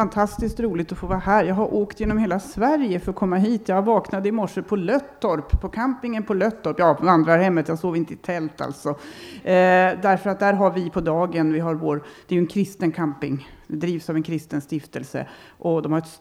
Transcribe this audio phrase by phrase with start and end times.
[0.00, 1.44] fantastiskt roligt att få vara här.
[1.44, 3.68] Jag har åkt genom hela Sverige för att komma hit.
[3.68, 6.78] Jag vaknade i morse på Löttorp, på campingen på Löttorp.
[6.78, 7.68] Ja, på vandrarhemmet.
[7.68, 8.88] Jag sov inte i tält alltså.
[8.88, 8.94] Eh,
[10.02, 12.92] därför att där har vi på dagen, vi har vår, det är ju en kristen
[12.92, 15.26] camping drivs av en kristen stiftelse
[15.58, 16.18] och de har ett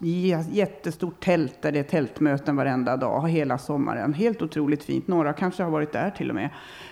[0.52, 4.14] jättestort tält där det är tältmöten varenda dag hela sommaren.
[4.14, 5.07] Helt otroligt fint.
[5.07, 6.50] Några kanske har varit där till och med.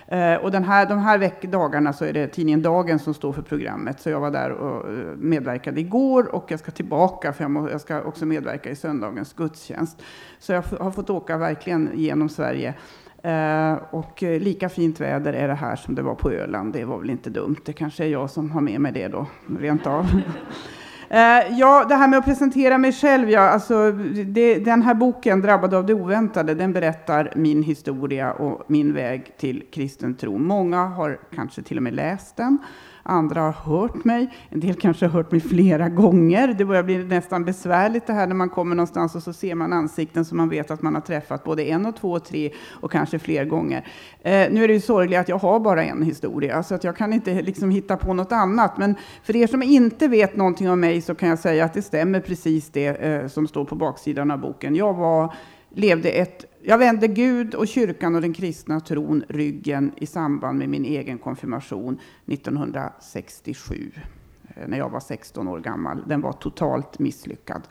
[0.08, 3.32] Eh, och den här, de här veck dagarna så är det tidningen Dagen som står
[3.32, 4.00] för programmet.
[4.00, 7.70] Så jag var där och eh, medverkade igår och jag ska tillbaka för jag, må,
[7.70, 10.02] jag ska också medverka i söndagens gudstjänst.
[10.38, 12.74] Så jag har fått åka verkligen genom Sverige
[13.90, 16.72] och eh, lika fint väder är det här som det var på Öland.
[16.72, 17.56] Det var väl inte dumt.
[17.64, 19.26] Det kanske är jag som har med mig det då,
[19.60, 20.06] rent av.
[21.10, 23.30] Eh, ja, det här med att presentera mig själv.
[23.30, 23.92] Ja, alltså,
[24.26, 29.36] det, den här boken, Drabbad av det oväntade, den berättar min historia och min väg
[29.38, 30.38] till kristen tro.
[30.38, 32.58] Många har kanske till och med läst den.
[33.08, 34.28] Andra har hört mig.
[34.48, 36.54] En del kanske har hört mig flera gånger.
[36.58, 39.72] Det börjar bli nästan besvärligt det här när man kommer någonstans och så ser man
[39.72, 42.92] ansikten som man vet att man har träffat både en och två och tre och
[42.92, 43.86] kanske fler gånger.
[44.22, 46.96] Eh, nu är det ju sorgligt att jag har bara en historia så att jag
[46.96, 48.78] kan inte liksom hitta på något annat.
[48.78, 51.82] Men för er som inte vet någonting om mig så kan jag säga att det
[51.82, 54.76] stämmer precis det eh, som står på baksidan av boken.
[54.76, 55.34] Jag var
[55.74, 60.68] levde ett jag vände Gud och kyrkan och den kristna tron ryggen i samband med
[60.68, 63.92] min egen konfirmation 1967,
[64.56, 66.02] eh, när jag var 16 år gammal.
[66.06, 67.62] Den var totalt misslyckad.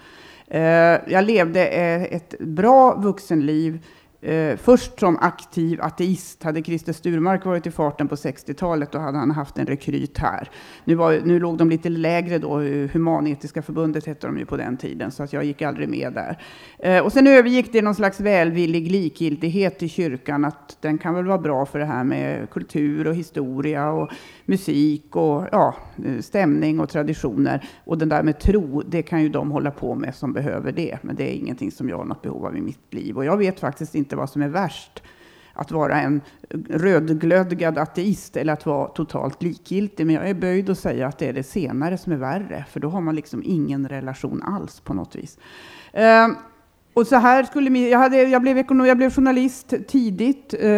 [0.48, 0.62] Eh,
[1.08, 3.86] jag levde eh, ett bra vuxenliv
[4.21, 6.43] Eh, först som aktiv ateist.
[6.43, 10.49] Hade Christer Sturmark varit i farten på 60-talet, då hade han haft en rekryt här.
[10.85, 14.57] Nu, var, nu låg de lite lägre då, eh, Humanetiska förbundet hette de ju på
[14.57, 16.41] den tiden, så att jag gick aldrig med där.
[16.79, 21.25] Eh, och sen övergick det någon slags välvillig likgiltighet i kyrkan, att den kan väl
[21.25, 24.09] vara bra för det här med kultur och historia och
[24.45, 27.69] musik och ja, eh, stämning och traditioner.
[27.85, 30.97] Och den där med tro, det kan ju de hålla på med som behöver det,
[31.01, 33.17] men det är ingenting som jag har något behov av i mitt liv.
[33.17, 35.03] Och jag vet faktiskt inte inte vad som är värst
[35.53, 36.22] att vara en
[36.69, 40.06] rödglödgad ateist eller att vara totalt likgiltig.
[40.06, 42.79] Men jag är böjd att säga att det är det senare som är värre, för
[42.79, 45.38] då har man liksom ingen relation alls på något vis.
[45.94, 46.28] Eh,
[46.97, 50.53] och så här skulle jag, hade, jag, blev ekonom, jag blev journalist tidigt.
[50.59, 50.69] Eh,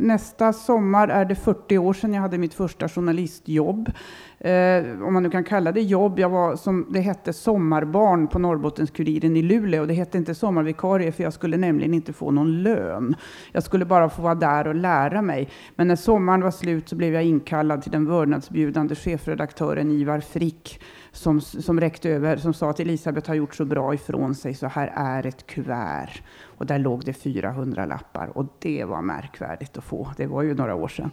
[0.00, 3.92] nästa sommar är det 40 år sedan jag hade mitt första journalistjobb.
[4.38, 6.18] Eh, om man nu kan kalla det jobb.
[6.18, 9.86] Jag var, som det hette, sommarbarn på Norrbottens-Kuriren i Luleå.
[9.86, 13.16] Det hette inte sommarvikarie, för jag skulle nämligen inte få någon lön.
[13.52, 15.48] Jag skulle bara få vara där och lära mig.
[15.76, 20.80] Men när sommaren var slut så blev jag inkallad till den vördnadsbjudande chefredaktören Ivar Frick
[21.18, 24.66] som, som räckte över, som sa att Elisabeth har gjort så bra ifrån sig, så
[24.66, 26.22] här är ett kuvert.
[26.42, 30.12] Och där låg det 400 lappar och det var märkvärdigt att få.
[30.16, 31.10] Det var ju några år sedan.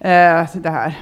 [0.00, 0.98] Eh, det här.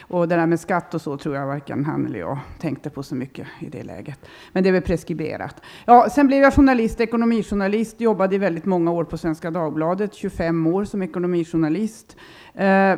[0.00, 3.02] Och det där med skatt och så tror jag varken han eller jag tänkte på
[3.02, 4.18] så mycket i det läget.
[4.52, 5.62] Men det är väl preskriberat.
[5.84, 10.66] Ja, sen blev jag journalist, ekonomijournalist, jobbade i väldigt många år på Svenska Dagbladet, 25
[10.66, 12.16] år som ekonomijournalist.
[12.54, 12.92] Eh,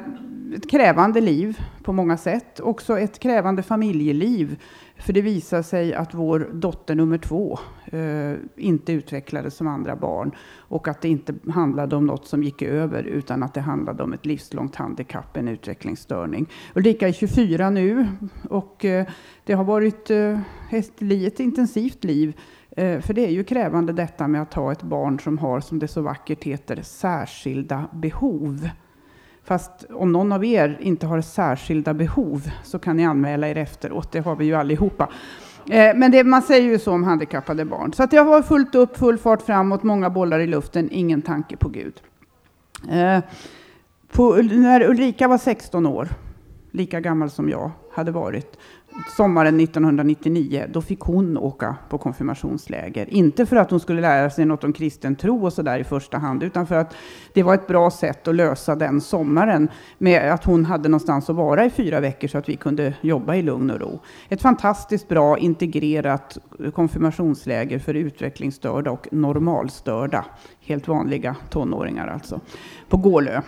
[0.55, 4.57] ett krävande liv på många sätt, också ett krävande familjeliv.
[4.99, 10.31] För det visade sig att vår dotter nummer två eh, inte utvecklades som andra barn
[10.59, 14.13] och att det inte handlade om något som gick över utan att det handlade om
[14.13, 16.47] ett livslångt handikapp, en utvecklingsstörning.
[16.75, 18.07] Ulrika är 24 nu
[18.49, 19.07] och eh,
[19.45, 20.41] det har varit eh,
[20.71, 22.37] ett, ett intensivt liv.
[22.71, 25.79] Eh, för det är ju krävande detta med att ha ett barn som har, som
[25.79, 28.69] det så vackert heter, särskilda behov.
[29.47, 34.13] Fast om någon av er inte har särskilda behov så kan ni anmäla er efteråt.
[34.13, 35.09] Det har vi ju allihopa.
[35.71, 37.93] Eh, men det, man säger ju så om handikappade barn.
[37.93, 41.57] Så att jag var fullt upp, full fart framåt, många bollar i luften, ingen tanke
[41.57, 41.95] på Gud.
[42.91, 43.19] Eh,
[44.13, 46.09] på, när Ulrika var 16 år,
[46.71, 48.59] lika gammal som jag hade varit,
[49.17, 53.15] sommaren 1999, då fick hon åka på konfirmationsläger.
[53.15, 55.85] Inte för att hon skulle lära sig något om kristen tro och så där i
[55.85, 56.95] första hand, utan för att
[57.33, 59.69] det var ett bra sätt att lösa den sommaren
[59.99, 63.35] med att hon hade någonstans att vara i fyra veckor så att vi kunde jobba
[63.35, 64.01] i lugn och ro.
[64.29, 66.39] Ett fantastiskt bra integrerat
[66.75, 70.25] konfirmationsläger för utvecklingsstörda och normalstörda,
[70.61, 72.41] helt vanliga tonåringar alltså,
[72.89, 73.43] på Gålö.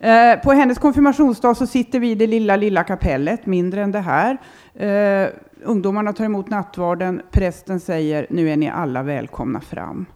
[0.00, 4.00] Eh, på hennes konfirmationsdag så sitter vi i det lilla, lilla kapellet, mindre än det
[4.00, 4.38] här.
[4.74, 5.28] Eh,
[5.62, 7.22] ungdomarna tar emot nattvarden.
[7.30, 10.06] Prästen säger, nu är ni alla välkomna fram.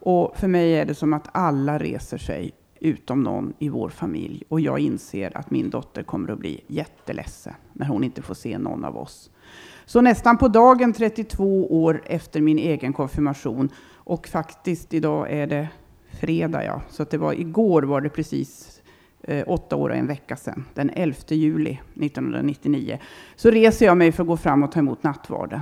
[0.00, 4.42] Och för mig är det som att alla reser sig, utom någon i vår familj.
[4.48, 8.58] Och jag inser att min dotter kommer att bli jätteledsen när hon inte får se
[8.58, 9.30] någon av oss.
[9.84, 15.68] Så nästan på dagen 32 år efter min egen konfirmation, och faktiskt idag är det
[16.20, 18.75] fredag, ja, så att det var igår var det precis
[19.28, 22.98] Eh, åtta år och en vecka sedan, den 11 juli 1999,
[23.36, 25.60] så reser jag mig för att gå fram och ta emot nattvarden.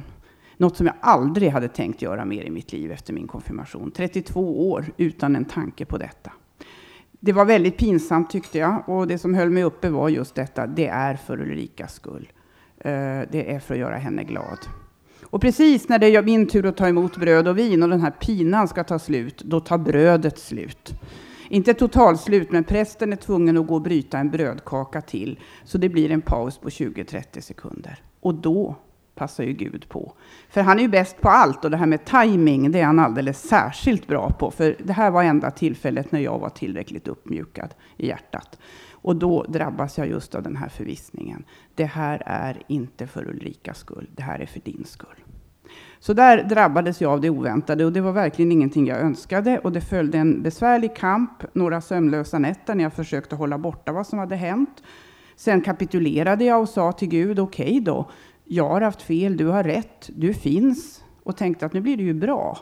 [0.57, 3.91] Något som jag aldrig hade tänkt göra mer i mitt liv efter min konfirmation.
[3.91, 6.33] 32 år utan en tanke på detta.
[7.21, 10.67] Det var väldigt pinsamt tyckte jag och det som höll mig uppe var just detta.
[10.67, 12.33] Det är för Ulrikas skull.
[12.79, 12.93] Eh,
[13.31, 14.59] det är för att göra henne glad.
[15.23, 18.01] Och precis när det är min tur att ta emot bröd och vin och den
[18.01, 20.95] här pinan ska ta slut, då tar brödet slut.
[21.55, 25.39] Inte totalslut, men prästen är tvungen att gå och bryta en brödkaka till.
[25.65, 28.03] Så det blir en paus på 20-30 sekunder.
[28.21, 28.77] Och då
[29.15, 30.13] passar ju Gud på.
[30.49, 32.99] För han är ju bäst på allt och det här med timing, det är han
[32.99, 34.51] alldeles särskilt bra på.
[34.51, 38.59] För det här var enda tillfället när jag var tillräckligt uppmjukad i hjärtat.
[38.91, 41.45] Och då drabbas jag just av den här förvissningen.
[41.75, 45.24] Det här är inte för Ulrikas skull, det här är för din skull.
[46.07, 49.59] Så där drabbades jag av det oväntade och det var verkligen ingenting jag önskade.
[49.59, 54.07] Och det följde en besvärlig kamp, några sömnlösa nätter när jag försökte hålla borta vad
[54.07, 54.83] som hade hänt.
[55.37, 58.11] Sen kapitulerade jag och sa till Gud, okej okay då,
[58.45, 61.05] jag har haft fel, du har rätt, du finns.
[61.23, 62.59] Och tänkte att nu blir det ju bra.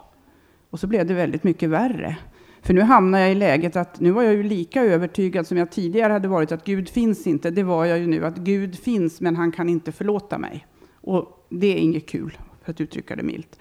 [0.70, 2.16] Och så blev det väldigt mycket värre.
[2.60, 5.70] För nu hamnar jag i läget att nu var jag ju lika övertygad som jag
[5.70, 7.50] tidigare hade varit att Gud finns inte.
[7.50, 10.66] Det var jag ju nu, att Gud finns men han kan inte förlåta mig.
[11.00, 13.58] Och det är inget kul, för att uttrycka det milt.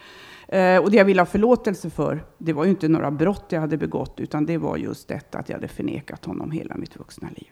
[0.47, 3.61] Eh, och det jag ville ha förlåtelse för, det var ju inte några brott jag
[3.61, 7.27] hade begått, utan det var just detta att jag hade förnekat honom hela mitt vuxna
[7.35, 7.51] liv.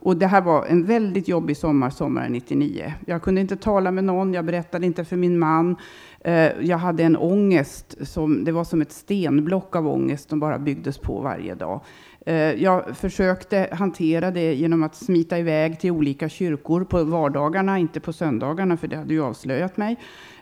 [0.00, 2.94] Och det här var en väldigt jobbig sommar, sommaren 99.
[3.06, 5.76] Jag kunde inte tala med någon, jag berättade inte för min man.
[6.20, 10.58] Eh, jag hade en ångest, som, det var som ett stenblock av ångest som bara
[10.58, 11.80] byggdes på varje dag.
[12.26, 18.00] Eh, jag försökte hantera det genom att smita iväg till olika kyrkor på vardagarna, inte
[18.00, 19.96] på söndagarna, för det hade ju avslöjat mig.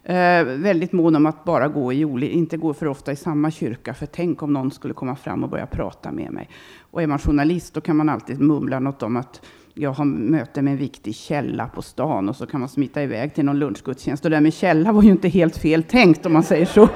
[0.08, 3.94] Eh, väldigt mån om att bara gå i, inte gå för ofta i samma kyrka,
[3.94, 6.49] för tänk om någon skulle komma fram och börja prata med mig.
[6.91, 9.41] Och är man journalist, då kan man alltid mumla något om att
[9.75, 13.35] jag har möte med en viktig källa på stan och så kan man smita iväg
[13.35, 14.25] till någon lunchgudstjänst.
[14.25, 16.88] Och det där med källa var ju inte helt fel tänkt om man säger så.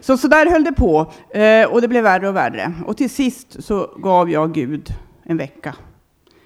[0.00, 2.72] Så, så där höll det på eh, och det blev värre och värre.
[2.86, 5.74] Och till sist så gav jag Gud en vecka.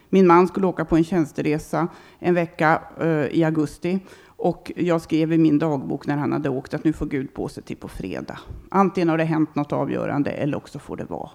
[0.08, 1.88] Min man skulle åka på en tjänsteresa
[2.18, 3.98] en vecka eh, i augusti
[4.38, 7.48] och jag skrev i min dagbok när han hade åkt att nu får Gud på
[7.48, 8.38] sig till på fredag.
[8.68, 11.30] Antingen har det hänt något avgörande eller också får det vara.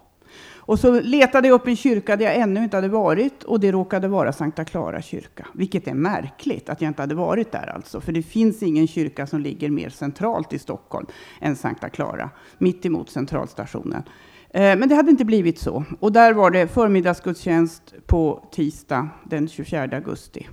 [0.65, 3.71] Och så letade jag upp en kyrka där jag ännu inte hade varit och det
[3.71, 5.47] råkade vara Sankta Clara kyrka.
[5.53, 8.01] Vilket är märkligt att jag inte hade varit där alltså.
[8.01, 11.07] För det finns ingen kyrka som ligger mer centralt i Stockholm
[11.41, 12.29] än Sankta Clara.
[12.57, 14.03] Mitt emot centralstationen.
[14.49, 15.83] Eh, men det hade inte blivit så.
[15.99, 20.47] Och där var det förmiddagsgudstjänst på tisdag den 24 augusti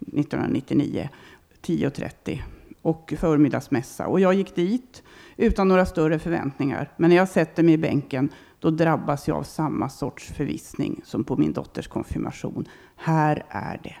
[0.00, 1.08] 1999.
[1.64, 2.42] 10.30
[2.82, 4.06] och förmiddagsmässa.
[4.06, 5.02] Och jag gick dit
[5.36, 6.90] utan några större förväntningar.
[6.96, 8.28] Men när jag sätter mig i bänken
[8.58, 12.64] då drabbas jag av samma sorts förvissning som på min dotters konfirmation.
[12.96, 13.96] Här är det.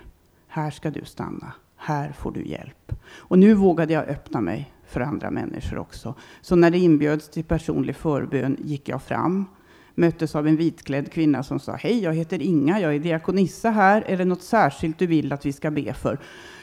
[0.48, 1.52] Här ska du stanna.
[1.76, 2.92] Här får du hjälp.
[3.16, 6.14] Och nu vågade jag öppna mig för andra människor också.
[6.40, 9.46] Så när det inbjöds till personlig förbön gick jag fram
[9.94, 14.04] möttes av en vitklädd kvinna som sa Hej, jag heter Inga, jag är diakonissa här.
[14.06, 16.18] Är det något särskilt du vill att vi ska be för?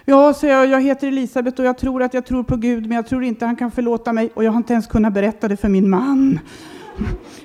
[0.06, 2.96] Ja, så jag, jag heter Elisabet och jag tror att jag tror på Gud, men
[2.96, 5.58] jag tror inte han kan förlåta mig och jag har inte ens kunnat berätta det
[5.58, 6.40] för min man.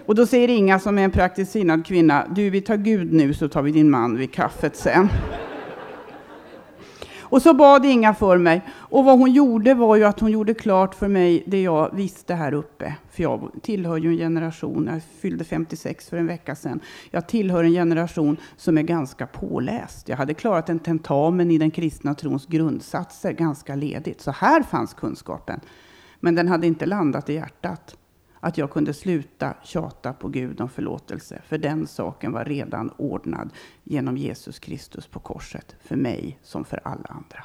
[0.06, 3.35] Och då säger Inga som är en praktiskt sinnad kvinna, du vi tar Gud nu
[3.35, 5.08] så tar vi din man vid kaffet sen.
[7.28, 8.62] Och så bad Inga för mig.
[8.70, 12.34] Och vad hon gjorde var ju att hon gjorde klart för mig det jag visste
[12.34, 12.94] här uppe.
[13.10, 16.81] För jag tillhör ju en generation, jag fyllde 56 för en vecka sedan.
[17.10, 20.08] Jag tillhör en generation som är ganska påläst.
[20.08, 24.20] Jag hade klarat en tentamen i den kristna trons grundsatser ganska ledigt.
[24.20, 25.60] Så här fanns kunskapen.
[26.20, 27.96] Men den hade inte landat i hjärtat
[28.46, 31.43] att jag kunde sluta tjata på Gud om förlåtelse.
[31.46, 33.50] För den saken var redan ordnad
[33.84, 35.76] genom Jesus Kristus på korset.
[35.81, 37.44] För mig som för alla andra.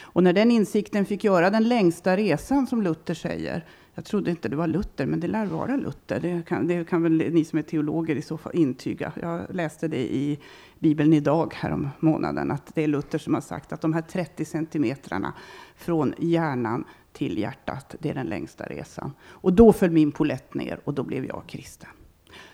[0.00, 3.64] Och när den insikten fick göra den längsta resan som Luther säger.
[3.94, 6.20] Jag trodde inte det var Luther, men det lär vara Luther.
[6.20, 9.12] Det kan, det kan väl ni som är teologer i så fall intyga.
[9.22, 10.38] Jag läste det i
[10.78, 12.50] Bibeln idag härom månaden.
[12.50, 15.32] Att det är Luther som har sagt att de här 30 centimetrarna
[15.76, 16.84] från hjärnan
[17.14, 17.94] till hjärtat.
[17.98, 19.12] Det är den längsta resan.
[19.22, 21.88] Och då föll min polett ner och då blev jag kristen.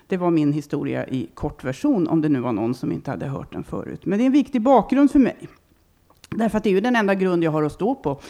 [0.07, 3.53] Det var min historia i kortversion, om det nu var någon som inte hade hört
[3.53, 4.07] den förut.
[4.07, 5.49] Men det är en viktig bakgrund för mig.
[6.31, 8.21] Därför att det är ju den enda grund jag har att stå på.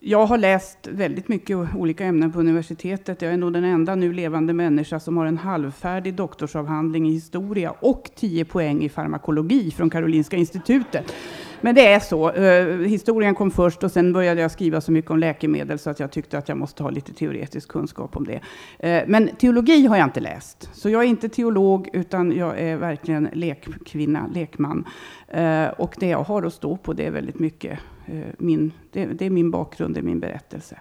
[0.00, 3.22] Jag har läst väldigt mycket olika ämnen på universitetet.
[3.22, 7.70] Jag är nog den enda nu levande människa som har en halvfärdig doktorsavhandling i historia
[7.80, 11.12] och 10 poäng i farmakologi från Karolinska institutet.
[11.60, 12.30] Men det är så.
[12.30, 16.00] Eh, historien kom först och sen började jag skriva så mycket om läkemedel så att
[16.00, 18.40] jag tyckte att jag måste ha lite teoretisk kunskap om det.
[18.78, 20.70] Eh, men teologi har jag inte läst.
[20.72, 24.84] Så jag är inte teolog utan jag är verkligen lekkvinna, lekman.
[25.28, 29.06] Eh, och det jag har att stå på det är väldigt mycket Eh, min, det,
[29.06, 30.80] det, är min bakgrund, det är min berättelse.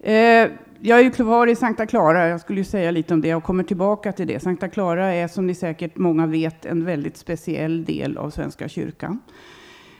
[0.00, 0.50] Eh,
[0.80, 3.44] jag är ju kvar i Sankta Clara, jag skulle ju säga lite om det och
[3.44, 4.40] kommer tillbaka till det.
[4.40, 9.20] Sankta Clara är som ni säkert många vet en väldigt speciell del av Svenska kyrkan.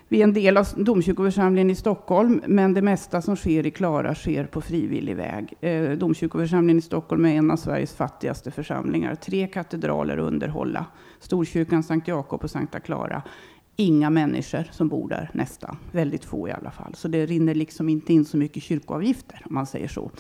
[0.09, 4.15] Vi är en del av domkyrkoförsamlingen i Stockholm, men det mesta som sker i Klara
[4.15, 5.55] sker på frivillig väg.
[5.61, 9.15] Eh, domkyrkoförsamlingen i Stockholm är en av Sveriges fattigaste församlingar.
[9.15, 10.87] Tre katedraler att underhålla.
[11.21, 13.23] Storkyrkan, Sankt Jakob och Sankta Klara.
[13.79, 15.77] Inga människor som bor där, nästan.
[15.93, 16.95] Väldigt få i alla fall.
[16.95, 20.11] Så det rinner liksom inte in så mycket kyrkoavgifter, om man säger så.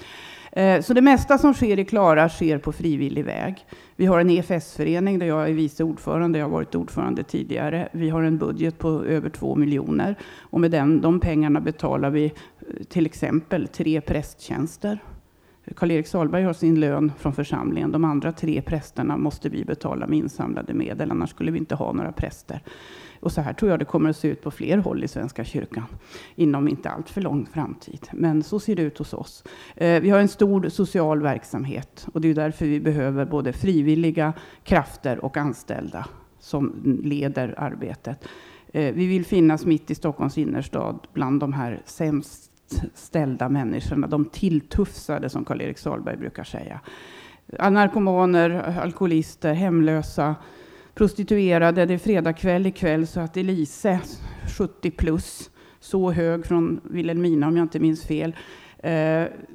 [0.52, 3.66] Eh, så det mesta som sker i Klara sker på frivillig väg.
[3.96, 6.38] Vi har en EFS-förening där jag är vice ordförande.
[6.38, 7.88] Jag har varit ordförande tidigare.
[7.92, 12.24] Vi har en budget på över två miljoner och med den, de pengarna betalar vi
[12.24, 14.98] eh, till exempel tre prästtjänster.
[15.76, 17.92] Karl-Erik Salberg har sin lön från församlingen.
[17.92, 21.92] De andra tre prästerna måste vi betala med insamlade medel, annars skulle vi inte ha
[21.92, 22.62] några präster.
[23.20, 25.44] Och så här tror jag det kommer att se ut på fler håll i Svenska
[25.44, 25.86] kyrkan
[26.34, 28.08] inom inte allt för lång framtid.
[28.12, 29.44] Men så ser det ut hos oss.
[29.74, 34.32] Eh, vi har en stor social verksamhet och det är därför vi behöver både frivilliga
[34.64, 36.06] krafter och anställda
[36.38, 36.72] som
[37.04, 38.24] leder arbetet.
[38.68, 42.52] Eh, vi vill finnas mitt i Stockholms innerstad bland de här sämst
[42.94, 46.80] ställda människorna, de tilltufsade som Karl-Erik Salberg brukar säga.
[47.70, 50.34] Narkomaner, alkoholister, hemlösa,
[50.96, 51.86] prostituerade.
[51.86, 54.00] Det är fredagkväll ikväll så att Elise,
[54.58, 55.50] 70 plus,
[55.80, 58.36] så hög från Vilhelmina om jag inte minns fel,
[58.78, 58.92] eh,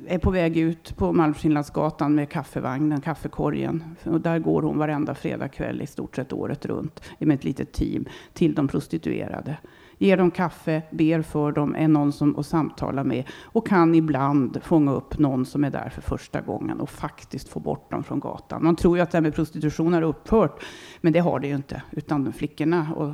[0.08, 3.84] är på väg ut på Malmskillnadsgatan med kaffevagnen, kaffekorgen.
[4.04, 8.06] Och där går hon varenda fredagkväll i stort sett året runt med ett litet team
[8.34, 9.58] till de prostituerade
[10.02, 14.64] ger dem kaffe, ber för dem, är någon som att samtala med och kan ibland
[14.64, 18.20] fånga upp någon som är där för första gången och faktiskt få bort dem från
[18.20, 18.64] gatan.
[18.64, 20.64] Man tror ju att det här med prostitution har upphört,
[21.02, 23.14] men det har det ju inte, utan flickorna och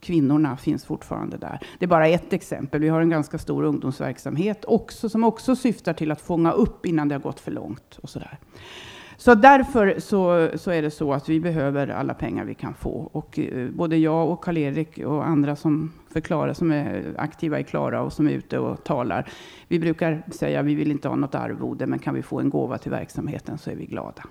[0.00, 1.60] kvinnorna finns fortfarande där.
[1.78, 2.80] Det är bara ett exempel.
[2.80, 7.08] Vi har en ganska stor ungdomsverksamhet också, som också syftar till att fånga upp innan
[7.08, 7.98] det har gått för långt.
[8.02, 8.38] Och sådär.
[9.20, 13.08] Så därför så, så är det så att vi behöver alla pengar vi kan få.
[13.12, 18.02] Och eh, både jag och Karl-Erik och andra som förklarar, som är aktiva i Klara
[18.02, 19.30] och som är ute och talar.
[19.68, 22.50] Vi brukar säga att vi vill inte ha något arvode, men kan vi få en
[22.50, 24.22] gåva till verksamheten så är vi glada.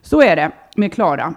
[0.00, 1.34] Så är det med Klara.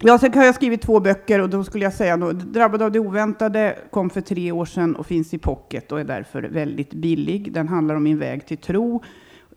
[0.00, 2.92] Ja, sen har jag skrivit två böcker och då skulle jag säga då, Drabbad av
[2.92, 6.94] det oväntade kom för tre år sedan och finns i pocket och är därför väldigt
[6.94, 7.52] billig.
[7.52, 9.02] Den handlar om min väg till tro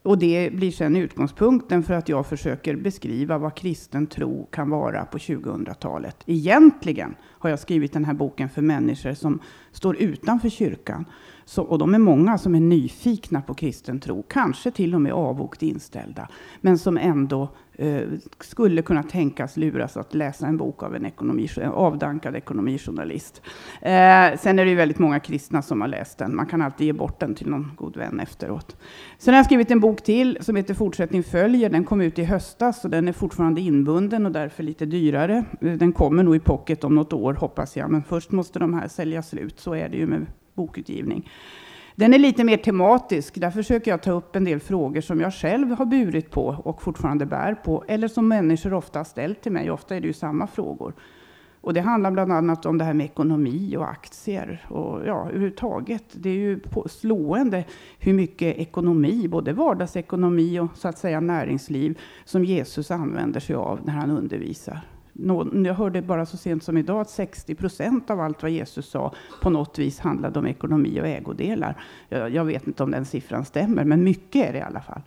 [0.08, 5.06] och det blir sedan utgångspunkten för att jag försöker beskriva vad kristen tro kan vara
[5.06, 6.24] på 2000-talet.
[6.26, 9.40] Egentligen har jag skrivit den här boken för människor som
[9.72, 11.06] står utanför kyrkan.
[11.48, 15.14] Så, och de är många som är nyfikna på kristen tro, kanske till och med
[15.14, 16.28] avogt inställda,
[16.62, 18.02] men som ändå eh,
[18.40, 23.42] skulle kunna tänkas luras att läsa en bok av en ekonomi, avdankad ekonomijournalist.
[23.82, 26.36] Eh, sen är det ju väldigt många kristna som har läst den.
[26.36, 28.78] Man kan alltid ge bort den till någon god vän efteråt.
[29.18, 31.70] Sen har jag skrivit en bok till som heter Fortsättning följer.
[31.70, 35.46] Den kom ut i höstas och den är fortfarande inbunden och därför lite dyrare.
[35.62, 38.74] Eh, den kommer nog i pocket om något år hoppas jag, men först måste de
[38.74, 39.60] här säljas slut.
[39.60, 40.26] Så är det ju med
[40.58, 41.30] bokutgivning.
[41.96, 43.36] Den är lite mer tematisk.
[43.36, 46.82] Där försöker jag ta upp en del frågor som jag själv har burit på och
[46.82, 49.72] fortfarande bär på, eller som människor ofta har ställt till mig.
[49.72, 50.94] Ofta är det ju samma frågor.
[51.62, 56.04] Och det handlar bland annat om det här med ekonomi och aktier och ja, överhuvudtaget.
[56.14, 57.64] Det är ju slående
[58.00, 63.80] hur mycket ekonomi, både vardagsekonomi och så att säga näringsliv, som Jesus använder sig av
[63.84, 64.82] när han undervisar
[65.66, 69.14] jag hörde bara så sent som idag att 60 procent av allt vad Jesus sa
[69.42, 71.84] på något vis handlade om ekonomi och ägodelar.
[72.10, 75.02] Jag, jag vet inte om den siffran stämmer, men mycket är det i alla fall.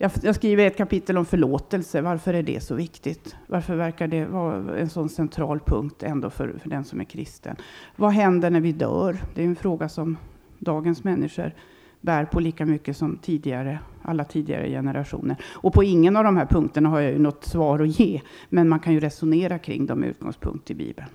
[0.00, 2.00] Jag, jag, skriver ett kapitel om förlåtelse.
[2.00, 3.36] Varför är det så viktigt?
[3.46, 7.56] Varför verkar det vara en sån central punkt ändå för, för den som är kristen?
[7.96, 9.16] Vad händer när vi dör?
[9.34, 10.16] Det är en fråga som
[10.58, 11.52] dagens människor
[12.00, 15.36] bär på lika mycket som tidigare, alla tidigare generationer.
[15.54, 18.68] Och på ingen av de här punkterna har jag ju något svar att ge, men
[18.68, 21.08] man kan ju resonera kring dem med utgångspunkt i Bibeln.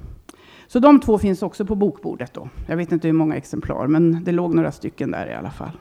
[0.68, 2.50] Så de två finns också på bokbordet då.
[2.68, 5.72] Jag vet inte hur många exemplar, men det låg några stycken där i alla fall.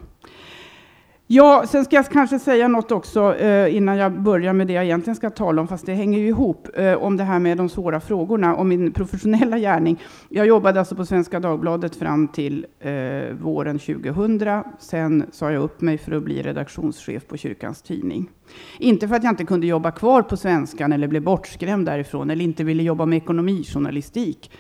[1.35, 4.85] Ja, sen ska jag kanske säga något också eh, innan jag börjar med det jag
[4.85, 7.69] egentligen ska tala om, fast det hänger ju ihop, eh, om det här med de
[7.69, 10.01] svåra frågorna och min professionella gärning.
[10.29, 12.93] Jag jobbade alltså på Svenska Dagbladet fram till eh,
[13.41, 14.63] våren 2000.
[14.79, 18.31] Sen sa jag upp mig för att bli redaktionschef på Kyrkans Tidning.
[18.79, 22.45] Inte för att jag inte kunde jobba kvar på Svenskan eller blev bortskrämd därifrån eller
[22.45, 24.51] inte ville jobba med ekonomijournalistik.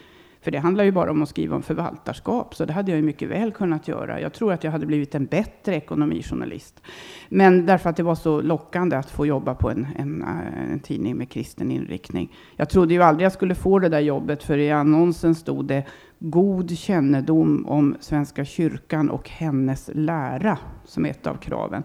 [0.42, 3.02] För det handlar ju bara om att skriva om förvaltarskap, så det hade jag ju
[3.02, 4.20] mycket väl kunnat göra.
[4.20, 6.82] Jag tror att jag hade blivit en bättre ekonomijournalist.
[7.28, 10.80] Men därför att det var så lockande att få jobba på en, en, eh, en
[10.80, 12.32] tidning med kristen inriktning.
[12.56, 15.84] Jag trodde ju aldrig jag skulle få det där jobbet, för i annonsen stod det
[16.18, 21.82] god kännedom om Svenska kyrkan och hennes lära som ett av kraven.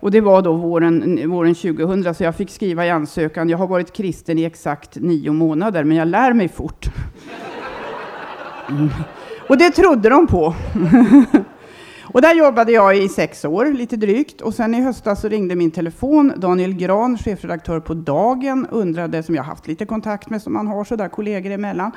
[0.00, 3.48] Och det var då våren, våren 2000, så jag fick skriva i ansökan.
[3.48, 6.86] Jag har varit kristen i exakt nio månader, men jag lär mig fort.
[8.68, 8.88] Mm.
[9.48, 10.54] Och det trodde de på.
[12.04, 14.40] och där jobbade jag i sex år, lite drygt.
[14.40, 16.32] Och sen i höstas så ringde min telefon.
[16.36, 20.84] Daniel Gran, chefredaktör på Dagen, undrade, som jag haft lite kontakt med, som man har
[20.84, 21.92] sådär kollegor emellan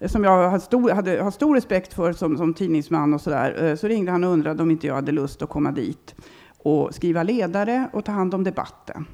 [0.00, 3.64] eh, som jag har stor, hade, har stor respekt för som, som tidningsman och sådär,
[3.64, 6.14] eh, så ringde han och undrade om inte jag hade lust att komma dit
[6.58, 9.06] och skriva ledare och ta hand om debatten.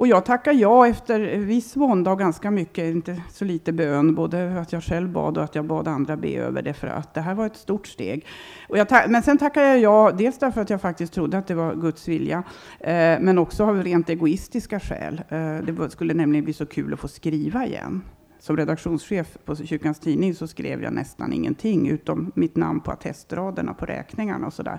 [0.00, 4.60] Och jag tackar ja efter viss vånda och ganska mycket, inte så lite bön, både
[4.60, 7.20] att jag själv bad och att jag bad andra be över det, för att det
[7.20, 8.26] här var ett stort steg.
[8.68, 11.54] Och jag men sen tackar jag ja, dels därför att jag faktiskt trodde att det
[11.54, 12.42] var Guds vilja,
[12.80, 15.22] eh, men också av rent egoistiska skäl.
[15.28, 18.02] Eh, det skulle nämligen bli så kul att få skriva igen
[18.40, 23.74] som redaktionschef på Kyrkans Tidning så skrev jag nästan ingenting utom mitt namn på attestraderna
[23.74, 24.78] på räkningarna och sådär.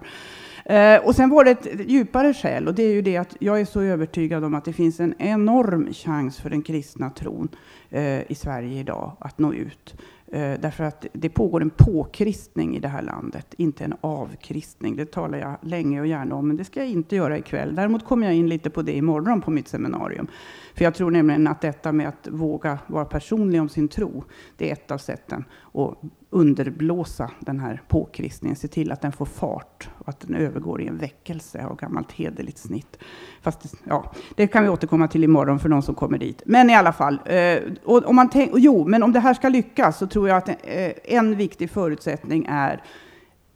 [0.72, 3.62] Eh, och sen var det ett djupare skäl och det är ju det att jag
[3.62, 7.48] är så övertygad om att det finns en enorm chans för den kristna tron
[7.90, 9.96] eh, i Sverige idag att nå ut.
[10.28, 14.96] Eh, därför att det pågår en påkristning i det här landet, inte en avkristning.
[14.96, 17.76] Det talar jag länge och gärna om, men det ska jag inte göra ikväll.
[17.76, 20.28] Däremot kommer jag in lite på det imorgon på mitt seminarium.
[20.76, 24.24] För jag tror nämligen att detta med att våga vara personlig om sin tro,
[24.58, 25.98] det är ett av sätten att
[26.34, 30.88] underblåsa den här påkristningen, se till att den får fart och att den övergår i
[30.88, 32.98] en väckelse av gammalt hederligt snitt.
[33.42, 36.42] Fast, ja, det kan vi återkomma till imorgon för de som kommer dit.
[36.46, 39.50] Men i alla fall, eh, och, om man tänk, jo, men om det här ska
[39.50, 42.82] lyckas så tror jag att eh, en viktig förutsättning är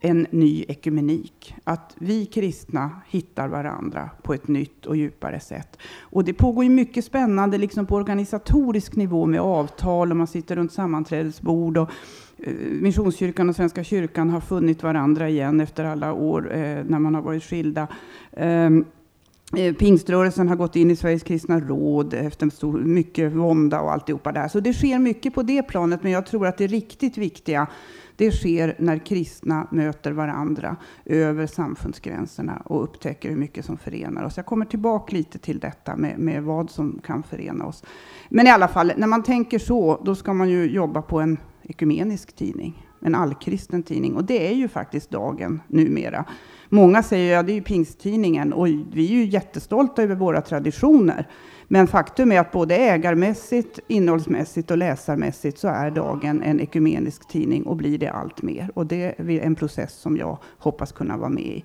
[0.05, 1.55] en ny ekumenik.
[1.63, 5.77] Att vi kristna hittar varandra på ett nytt och djupare sätt.
[5.99, 10.55] Och det pågår ju mycket spännande liksom på organisatorisk nivå med avtal och man sitter
[10.55, 11.77] runt sammanträdesbord.
[11.77, 11.89] Och,
[12.37, 17.15] eh, Missionskyrkan och Svenska kyrkan har funnit varandra igen efter alla år eh, när man
[17.15, 17.87] har varit skilda.
[18.31, 18.85] Ehm,
[19.57, 24.31] eh, Pingströrelsen har gått in i Sveriges kristna råd efter stor, mycket vånda och alltihopa
[24.31, 24.47] där.
[24.47, 27.67] Så det sker mycket på det planet, men jag tror att det riktigt viktiga
[28.15, 30.75] det sker när kristna möter varandra
[31.05, 34.37] över samfundsgränserna och upptäcker hur mycket som förenar oss.
[34.37, 37.83] Jag kommer tillbaka lite till detta med, med vad som kan förena oss.
[38.29, 41.37] Men i alla fall, när man tänker så, då ska man ju jobba på en
[41.63, 44.15] ekumenisk tidning, en allkristen tidning.
[44.15, 46.25] Och det är ju faktiskt dagen numera.
[46.69, 51.27] Många säger ja, det är ju pingsttidningen och vi är ju jättestolta över våra traditioner.
[51.67, 57.63] Men faktum är att både ägarmässigt, innehållsmässigt och läsarmässigt så är Dagen en ekumenisk tidning
[57.63, 58.69] och blir det allt mer.
[58.73, 61.63] Och det är en process som jag hoppas kunna vara med i.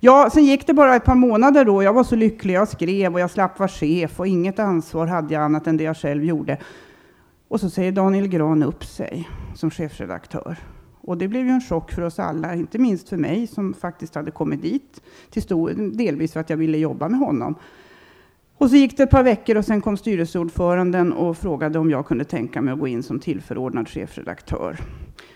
[0.00, 1.82] Ja, sen gick det bara ett par månader då.
[1.82, 2.54] Jag var så lycklig.
[2.54, 5.84] Jag skrev och jag slapp vara chef och inget ansvar hade jag annat än det
[5.84, 6.58] jag själv gjorde.
[7.48, 10.56] Och så säger Daniel Gran upp sig som chefredaktör.
[11.00, 14.14] Och det blev ju en chock för oss alla, inte minst för mig som faktiskt
[14.14, 17.54] hade kommit dit, till stor, delvis för att jag ville jobba med honom.
[18.58, 22.06] Och så gick det ett par veckor och sen kom styrelseordföranden och frågade om jag
[22.06, 24.76] kunde tänka mig att gå in som tillförordnad chefredaktör.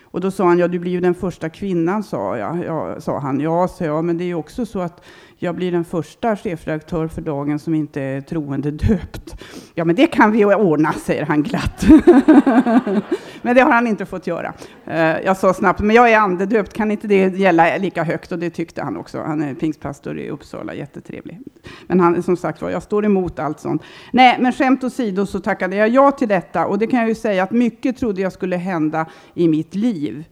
[0.03, 2.63] Och då sa han, ja du blir ju den första kvinnan, sa, jag.
[2.65, 3.39] Ja, sa han.
[3.39, 5.05] Ja, sa jag, men det är ju också så att
[5.43, 9.35] jag blir den första chefredaktör för dagen som inte är troende döpt.
[9.73, 11.85] Ja, men det kan vi ordna, säger han glatt.
[13.41, 14.53] men det har han inte fått göra.
[14.85, 18.31] Eh, jag sa snabbt, men jag är andedöpt, kan inte det gälla lika högt?
[18.31, 19.21] Och det tyckte han också.
[19.21, 21.39] Han är pingstpastor i Uppsala, jättetrevlig.
[21.87, 23.83] Men han, som sagt var, jag står emot allt sånt.
[24.11, 26.65] Nej, men skämt åsido så tackade jag ja till detta.
[26.65, 30.25] Och det kan jag ju säga att mycket trodde jag skulle hända i mitt liv.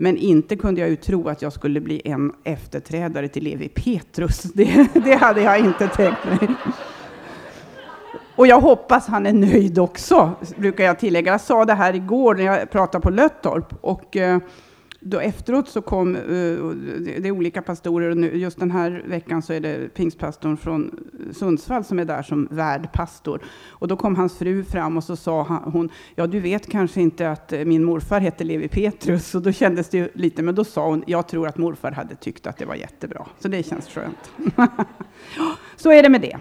[0.00, 4.42] Men inte kunde jag ju tro att jag skulle bli en efterträdare till Levi Petrus.
[4.54, 6.48] Det, det hade jag inte tänkt mig.
[8.36, 11.32] Och jag hoppas han är nöjd också, brukar jag tillägga.
[11.32, 13.74] Jag sa det här igår när jag pratade på Löttorp.
[13.80, 14.38] Och, eh,
[15.00, 16.74] då efteråt så kom uh,
[17.20, 21.08] det är olika pastorer och nu, just den här veckan så är det pingstpastorn från
[21.32, 23.42] Sundsvall som är där som värdpastor.
[23.68, 27.30] Och då kom hans fru fram och så sa hon, ja du vet kanske inte
[27.30, 29.34] att eh, min morfar hette Levi Petrus.
[29.34, 32.14] Och då kändes det ju lite, men då sa hon, jag tror att morfar hade
[32.14, 33.26] tyckt att det var jättebra.
[33.38, 34.32] Så det känns skönt.
[35.76, 36.38] så är det med det.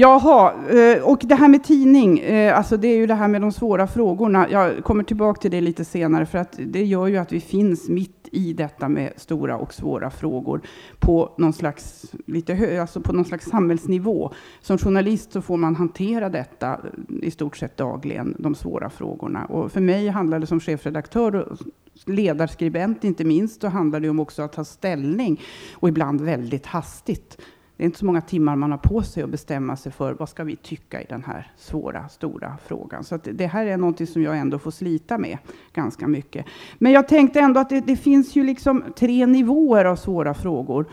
[0.00, 3.40] Jaha, eh, och det här med tidning, eh, alltså det är ju det här med
[3.40, 4.46] de svåra frågorna.
[4.50, 7.88] Jag kommer tillbaka till det lite senare, för att det gör ju att vi finns
[7.88, 10.60] mitt i detta med stora och svåra frågor
[10.98, 14.32] på någon slags, lite hö, alltså på någon slags samhällsnivå.
[14.60, 16.78] Som journalist så får man hantera detta eh,
[17.22, 19.44] i stort sett dagligen, de svåra frågorna.
[19.44, 21.58] Och för mig handlar det som chefredaktör och
[22.06, 25.40] ledarskribent inte minst, då handlar det om också att ta ställning
[25.74, 27.38] och ibland väldigt hastigt
[27.78, 30.28] det är inte så många timmar man har på sig att bestämma sig för vad
[30.28, 33.04] ska vi tycka i den här svåra, stora frågan.
[33.04, 35.38] Så det här är någonting som jag ändå får slita med
[35.72, 36.46] ganska mycket.
[36.78, 40.86] Men jag tänkte ändå att det, det finns ju liksom tre nivåer av svåra frågor.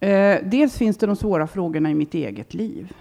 [0.00, 2.92] Eh, dels finns det de svåra frågorna i mitt eget liv.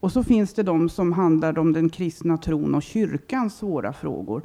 [0.00, 4.42] Och så finns det de som handlar om den kristna tron och kyrkans svåra frågor.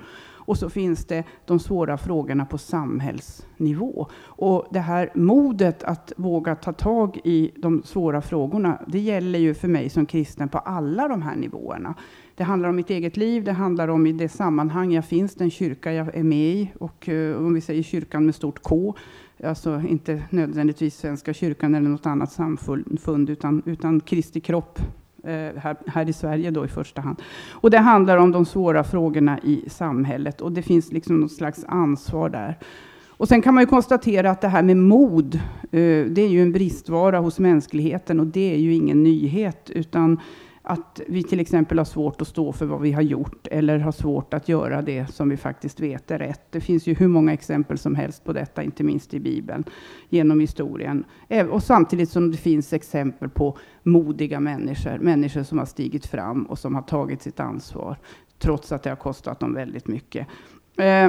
[0.49, 4.07] Och så finns det de svåra frågorna på samhällsnivå.
[4.23, 9.53] Och det här modet att våga ta tag i de svåra frågorna, det gäller ju
[9.53, 11.95] för mig som kristen på alla de här nivåerna.
[12.35, 15.51] Det handlar om mitt eget liv, det handlar om i det sammanhang jag finns, den
[15.51, 16.71] kyrka jag är med i.
[16.79, 18.95] Och eh, om vi säger kyrkan med stort K,
[19.43, 24.79] alltså inte nödvändigtvis Svenska kyrkan eller något annat samfund, utan, utan Kristi kropp
[25.23, 27.21] Eh, här, här, i Sverige då i första hand.
[27.51, 31.65] Och det handlar om de svåra frågorna i samhället och det finns liksom något slags
[31.67, 32.57] ansvar där.
[33.07, 35.35] Och sen kan man ju konstatera att det här med mod,
[35.71, 40.19] eh, det är ju en bristvara hos mänskligheten och det är ju ingen nyhet, utan
[40.69, 43.91] att vi till exempel har svårt att stå för vad vi har gjort eller har
[43.91, 46.41] svårt att göra det som vi faktiskt vet är rätt.
[46.49, 49.63] Det finns ju hur många exempel som helst på detta, inte minst i Bibeln,
[50.09, 51.03] genom historien.
[51.27, 56.43] Eh, och samtidigt som det finns exempel på modiga människor, människor som har stigit fram
[56.43, 57.97] och som har tagit sitt ansvar,
[58.39, 60.27] trots att det har kostat dem väldigt mycket.
[60.77, 61.05] Eh,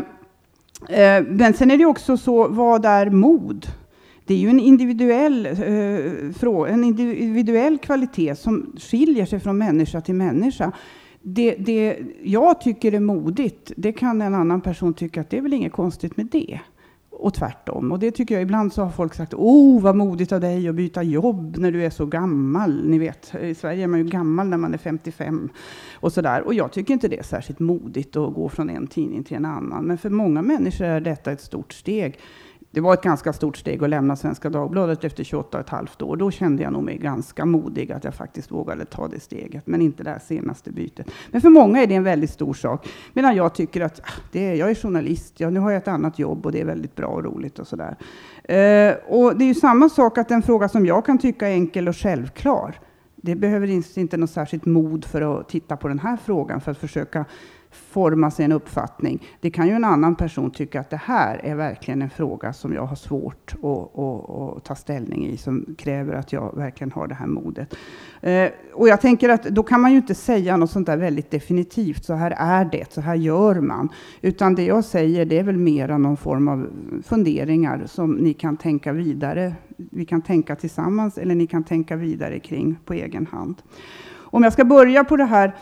[0.89, 3.67] eh, men sen är det också så, vad är mod?
[4.31, 10.15] Det är ju en individuell, eh, en individuell kvalitet som skiljer sig från människa till
[10.15, 10.73] människa.
[11.23, 15.41] Det, det jag tycker är modigt, det kan en annan person tycka att det är
[15.41, 16.61] väl inget konstigt med det.
[17.11, 17.93] Och tvärtom.
[17.93, 20.75] Och det tycker jag ibland så har folk sagt, oh vad modigt av dig att
[20.75, 22.89] byta jobb när du är så gammal.
[22.89, 25.49] Ni vet, i Sverige är man ju gammal när man är 55
[25.95, 26.43] och sådär.
[26.43, 29.45] Och jag tycker inte det är särskilt modigt att gå från en tidning till en
[29.45, 29.85] annan.
[29.85, 32.19] Men för många människor är detta ett stort steg
[32.73, 36.03] det var ett ganska stort steg att lämna Svenska Dagbladet efter 28 och ett halvt
[36.03, 36.17] år.
[36.17, 39.83] Då kände jag nog mig ganska modig att jag faktiskt vågade ta det steget, men
[39.83, 41.11] inte det här senaste bytet.
[41.31, 44.47] Men för många är det en väldigt stor sak, medan jag tycker att ah, det
[44.47, 46.97] är, jag är journalist, ja, nu har jag ett annat jobb och det är väldigt
[46.97, 47.97] bra och roligt och sådär.
[48.45, 51.53] Eh, och det är ju samma sak att en fråga som jag kan tycka är
[51.53, 52.79] enkel och självklar,
[53.17, 56.79] det behöver inte något särskilt mod för att titta på den här frågan för att
[56.79, 57.25] försöka
[57.71, 59.27] forma sig en uppfattning.
[59.41, 62.75] Det kan ju en annan person tycka att det här är verkligen en fråga som
[62.75, 67.07] jag har svårt att, att, att ta ställning i, som kräver att jag verkligen har
[67.07, 67.77] det här modet.
[68.21, 71.31] Eh, och jag tänker att då kan man ju inte säga något sånt där väldigt
[71.31, 73.89] definitivt, så här är det, så här gör man.
[74.21, 76.67] Utan det jag säger, det är väl mera någon form av
[77.05, 79.55] funderingar som ni kan tänka vidare.
[79.77, 83.63] Vi kan tänka tillsammans, eller ni kan tänka vidare kring på egen hand.
[84.33, 85.55] Om jag ska börja på det här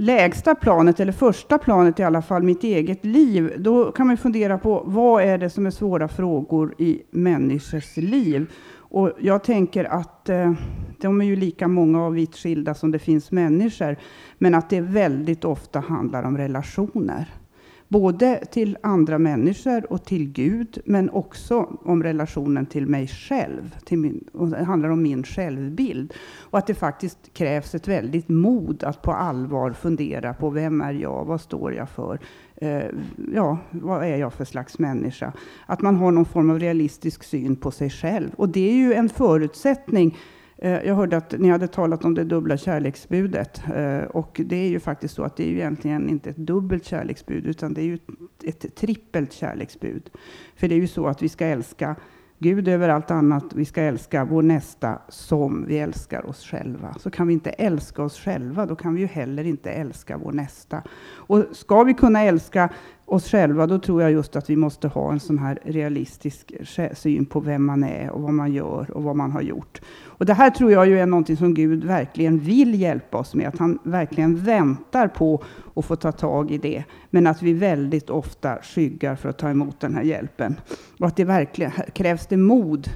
[0.00, 4.58] lägsta planet, eller första planet i alla fall, mitt eget liv, då kan man fundera
[4.58, 8.52] på vad är det som är svåra frågor i människors liv?
[8.90, 10.52] Och jag tänker att eh,
[11.00, 13.96] de är ju lika många och vitt skilda som det finns människor,
[14.38, 17.28] men att det väldigt ofta handlar om relationer.
[17.88, 23.74] Både till andra människor och till Gud, men också om relationen till mig själv.
[23.84, 26.14] Till min, det handlar om min självbild.
[26.38, 30.92] Och att det faktiskt krävs ett väldigt mod att på allvar fundera på vem är
[30.92, 32.18] jag, vad står jag för?
[32.56, 32.82] Eh,
[33.34, 35.32] ja, vad är jag för slags människa?
[35.66, 38.30] Att man har någon form av realistisk syn på sig själv.
[38.36, 40.16] Och det är ju en förutsättning
[40.58, 43.62] Eh, jag hörde att ni hade talat om det dubbla kärleksbudet.
[43.74, 46.84] Eh, och det är ju faktiskt så att det är ju egentligen inte ett dubbelt
[46.84, 47.98] kärleksbud, utan det är ju
[48.44, 50.10] ett trippelt kärleksbud.
[50.56, 51.96] För det är ju så att vi ska älska
[52.40, 53.44] Gud över allt annat.
[53.54, 56.94] Vi ska älska vår nästa som vi älskar oss själva.
[56.98, 60.32] Så kan vi inte älska oss själva, då kan vi ju heller inte älska vår
[60.32, 60.82] nästa.
[61.10, 62.68] Och ska vi kunna älska
[63.08, 66.52] oss själva, då tror jag just att vi måste ha en sån här realistisk
[66.94, 69.80] syn på vem man är och vad man gör och vad man har gjort.
[70.04, 73.48] Och det här tror jag ju är någonting som Gud verkligen vill hjälpa oss med,
[73.48, 75.42] att han verkligen väntar på
[75.74, 79.50] att få ta tag i det, men att vi väldigt ofta skyggar för att ta
[79.50, 80.60] emot den här hjälpen.
[81.00, 82.90] Och att det verkligen krävs det mod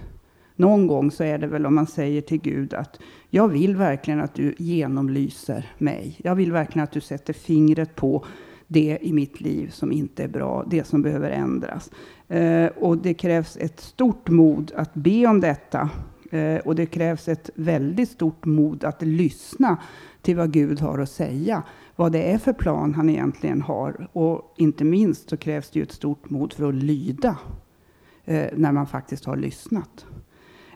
[0.56, 4.20] någon gång så är det väl om man säger till Gud att jag vill verkligen
[4.20, 6.16] att du genomlyser mig.
[6.24, 8.24] Jag vill verkligen att du sätter fingret på
[8.72, 11.90] det i mitt liv som inte är bra, det som behöver ändras.
[12.28, 15.90] Eh, och det krävs ett stort mod att be om detta
[16.32, 19.76] Eh, och det krävs ett väldigt stort mod att lyssna
[20.22, 21.62] till vad Gud har att säga.
[21.96, 24.08] Vad det är för plan han egentligen har.
[24.12, 27.38] Och inte minst så krävs det ju ett stort mod för att lyda.
[28.24, 30.06] Eh, när man faktiskt har lyssnat.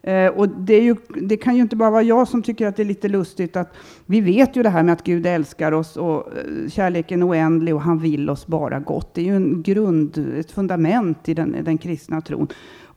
[0.07, 2.83] Eh, och det, ju, det, kan ju inte bara vara jag som tycker att det
[2.83, 3.75] är lite lustigt att
[4.07, 7.75] vi vet ju det här med att Gud älskar oss och eh, kärleken är oändlig
[7.75, 9.15] och han vill oss bara gott.
[9.15, 12.49] Det är ju en grund, ett fundament i den, den kristna tron.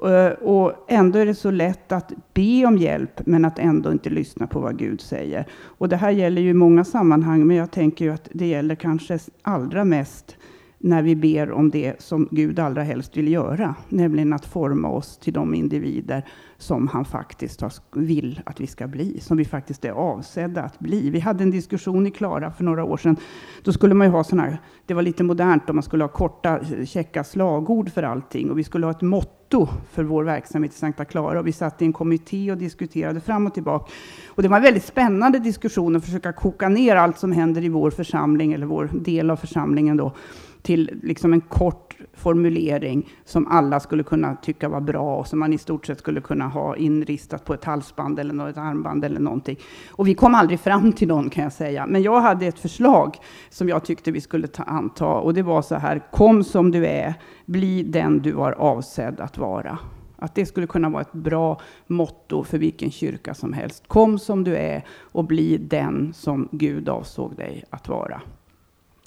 [0.03, 4.09] Eh, och ändå är det så lätt att be om hjälp, men att ändå inte
[4.09, 5.45] lyssna på vad Gud säger.
[5.51, 8.75] Och det här gäller ju i många sammanhang, men jag tänker ju att det gäller
[8.75, 10.37] kanske allra mest
[10.81, 15.17] när vi ber om det som Gud allra helst vill göra, nämligen att forma oss
[15.17, 16.25] till de individer
[16.57, 17.63] som han faktiskt
[17.95, 21.09] vill att vi ska bli, som vi faktiskt är avsedda att bli.
[21.09, 23.17] Vi hade en diskussion i Klara för några år sedan.
[23.63, 26.09] Då skulle man ju ha sådana här, det var lite modernt om man skulle ha
[26.09, 30.73] korta, eh, käcka slagord för allting och vi skulle ha ett motto för vår verksamhet
[30.73, 33.91] i Sankta Klara och vi satt i en kommitté och diskuterade fram och tillbaka.
[34.27, 37.69] Och det var en väldigt spännande diskussion att försöka koka ner allt som händer i
[37.69, 40.13] vår församling eller vår del av församlingen då
[40.61, 45.53] till liksom en kort formulering som alla skulle kunna tycka var bra och som man
[45.53, 49.59] i stort sett skulle kunna ha inristat på ett halsband eller något armband eller någonting.
[49.89, 51.87] Och vi kom aldrig fram till någon kan jag säga.
[51.87, 53.17] Men jag hade ett förslag
[53.49, 56.01] som jag tyckte vi skulle ta, anta och det var så här.
[56.11, 57.13] Kom som du är,
[57.45, 59.77] bli den du var avsedd att vara.
[60.21, 63.83] Att det skulle kunna vara ett bra motto för vilken kyrka som helst.
[63.87, 68.21] Kom som du är och bli den som Gud avsåg dig att vara.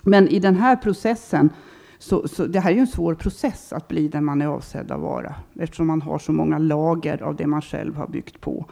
[0.03, 1.51] Men i den här processen,
[1.99, 4.91] så, så, det här är ju en svår process att bli den man är avsedd
[4.91, 8.67] att vara, eftersom man har så många lager av det man själv har byggt på.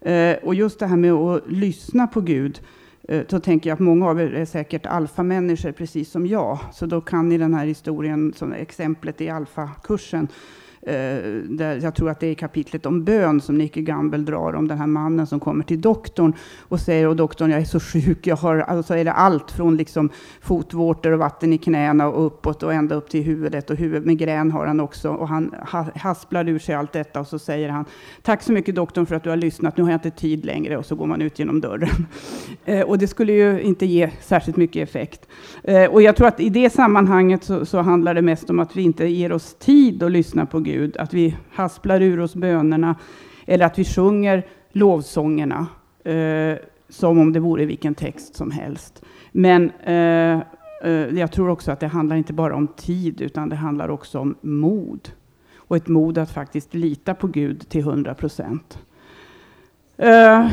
[0.00, 2.60] Eh, och just det här med att lyssna på Gud,
[3.08, 6.58] eh, så tänker jag att många av er är säkert alfamänniskor, precis som jag.
[6.72, 10.28] Så då kan ni den här historien, som exemplet i alfakursen,
[10.82, 14.68] Eh, där jag tror att det är kapitlet om bön som Nicky Gamble drar om
[14.68, 18.26] den här mannen som kommer till doktorn och säger, och doktorn jag är så sjuk,
[18.26, 22.62] jag har, alltså är det allt från liksom fotvårtor och vatten i knäna och uppåt
[22.62, 25.54] och ända upp till huvudet och huvudmigrän har han också och han
[25.94, 27.84] hasplar ur sig allt detta och så säger han,
[28.22, 30.76] tack så mycket doktorn för att du har lyssnat, nu har jag inte tid längre
[30.76, 31.88] och så går man ut genom dörren.
[32.64, 35.28] Eh, och det skulle ju inte ge särskilt mycket effekt.
[35.64, 38.76] Eh, och jag tror att i det sammanhanget så, så handlar det mest om att
[38.76, 42.34] vi inte ger oss tid att lyssna på Gud Gud, att vi hasplar ur oss
[42.34, 42.96] bönerna
[43.46, 45.66] eller att vi sjunger lovsångerna
[46.04, 46.56] eh,
[46.88, 49.02] som om det vore vilken text som helst.
[49.32, 50.40] Men eh,
[50.82, 54.18] eh, jag tror också att det handlar inte bara om tid, utan det handlar också
[54.18, 55.10] om mod.
[55.56, 58.78] Och ett mod att faktiskt lita på Gud till hundra procent.
[59.96, 60.50] Eh,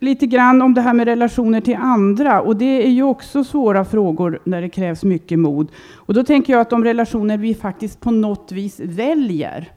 [0.00, 2.40] Lite grann om det här med relationer till andra.
[2.40, 5.68] Och det är ju också svåra frågor när det krävs mycket mod.
[5.94, 9.72] Och då tänker jag att de relationer vi faktiskt på något vis väljer,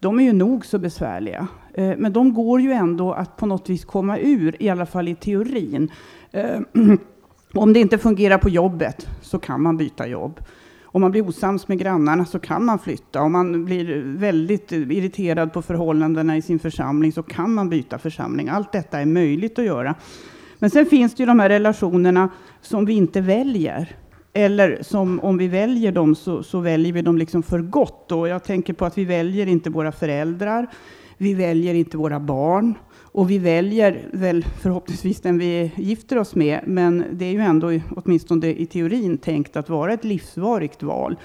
[0.00, 1.46] de är ju nog så besvärliga.
[1.74, 5.08] Eh, men de går ju ändå att på något vis komma ur, i alla fall
[5.08, 5.90] i teorin.
[6.30, 6.60] Eh,
[7.54, 10.40] om det inte fungerar på jobbet så kan man byta jobb.
[10.94, 13.20] Om man blir osams med grannarna så kan man flytta.
[13.20, 18.48] Om man blir väldigt irriterad på förhållandena i sin församling så kan man byta församling.
[18.48, 19.94] Allt detta är möjligt att göra.
[20.58, 22.28] Men sen finns det ju de här relationerna
[22.60, 23.96] som vi inte väljer.
[24.32, 28.12] Eller som om vi väljer dem så, så väljer vi dem liksom för gott.
[28.12, 30.66] Och jag tänker på att vi väljer inte våra föräldrar.
[31.18, 32.74] Vi väljer inte våra barn.
[33.14, 37.80] Och vi väljer väl förhoppningsvis den vi gifter oss med, men det är ju ändå,
[37.96, 41.16] åtminstone i teorin, tänkt att vara ett livsvarigt val,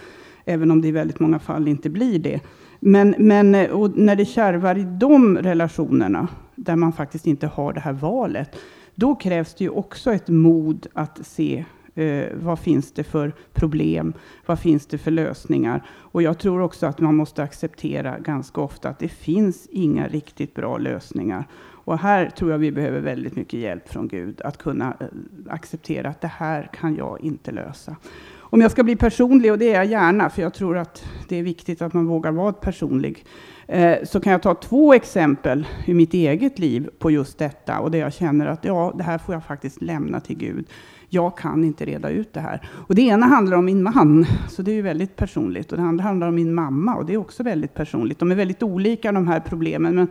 [0.45, 2.39] även om det i väldigt många fall inte blir det.
[2.79, 7.79] Men, men eh, när det kärvar i de relationerna, där man faktiskt inte har det
[7.79, 8.55] här valet,
[8.95, 14.13] då krävs det ju också ett mod att se eh, vad finns det för problem,
[14.45, 15.85] vad finns det för lösningar.
[15.89, 20.53] Och jag tror också att man måste acceptera ganska ofta att det finns inga riktigt
[20.53, 21.47] bra lösningar.
[21.89, 25.07] Och här tror jag vi behöver väldigt mycket hjälp från Gud att kunna eh,
[25.49, 27.95] acceptera att det här kan jag inte lösa.
[28.39, 31.35] Om jag ska bli personlig, och det är jag gärna, för jag tror att det
[31.35, 33.25] är viktigt att man vågar vara personlig,
[33.67, 37.91] eh, så kan jag ta två exempel i mitt eget liv på just detta och
[37.91, 40.67] där jag känner att ja, det här får jag faktiskt lämna till Gud.
[41.09, 42.69] Jag kan inte reda ut det här.
[42.87, 45.71] Och det ena handlar om min man, så det är ju väldigt personligt.
[45.71, 48.19] Och det andra handlar om min mamma, och det är också väldigt personligt.
[48.19, 50.07] De är väldigt olika de här problemen, men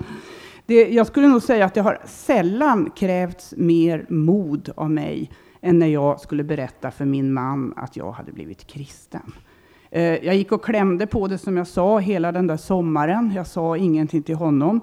[0.68, 5.78] det, jag skulle nog säga att det har sällan krävts mer mod av mig än
[5.78, 9.33] när jag skulle berätta för min man att jag hade blivit kristen.
[9.90, 13.33] Eh, jag gick och klämde på det som jag sa hela den där sommaren.
[13.35, 14.81] Jag sa ingenting till honom.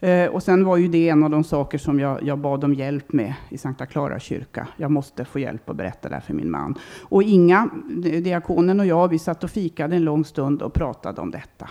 [0.00, 2.74] Eh, och sen var ju det en av de saker som jag, jag bad om
[2.74, 4.68] hjälp med i Sankta Clara kyrka.
[4.76, 6.78] Jag måste få hjälp att berätta det här för min man.
[7.00, 7.70] Och Inga,
[8.22, 11.68] diakonen och jag, vi satt och fikade en lång stund och pratade om detta.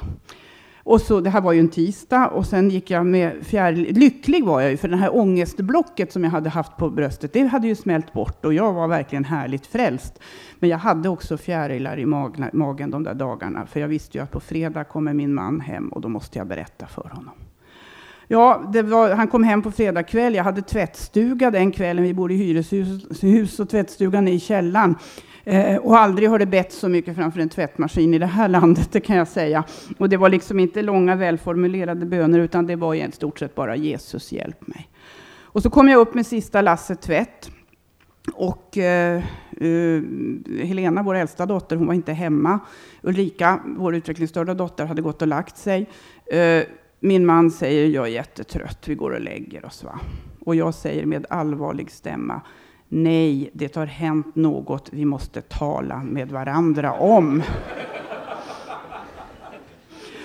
[0.88, 3.96] Och så, det här var ju en tisdag och sen gick jag med fjäril...
[3.96, 7.48] Lycklig var jag ju för det här ångestblocket som jag hade haft på bröstet, det
[7.48, 10.20] hade ju smält bort och jag var verkligen härligt frälst.
[10.60, 12.06] Men jag hade också fjärilar i
[12.54, 15.88] magen de där dagarna, för jag visste ju att på fredag kommer min man hem
[15.88, 17.34] och då måste jag berätta för honom.
[18.28, 20.36] Ja, var, han kom hem på fredag kväll.
[20.36, 22.04] Jag hade tvättstuga den kvällen.
[22.04, 24.96] Vi bodde i hyreshus och tvättstugan är i källaren.
[25.50, 28.92] Eh, och aldrig har det bett så mycket framför en tvättmaskin i det här landet,
[28.92, 29.64] det kan jag säga.
[29.98, 33.76] Och det var liksom inte långa välformulerade böner, utan det var i stort sett bara
[33.76, 34.90] Jesus hjälp mig.
[35.40, 37.52] Och så kom jag upp med sista lasset tvätt.
[38.34, 39.24] Och eh,
[39.62, 40.04] uh,
[40.64, 42.60] Helena, vår äldsta dotter, hon var inte hemma.
[43.02, 45.90] Ulrika, vår utvecklingsstörda dotter, hade gått och lagt sig.
[46.34, 46.64] Uh,
[47.00, 49.84] min man säger, jag är jättetrött, vi går och lägger oss.
[49.84, 50.00] Va?
[50.40, 52.42] Och jag säger med allvarlig stämma,
[52.90, 57.44] nej, det har hänt något vi måste tala med varandra om.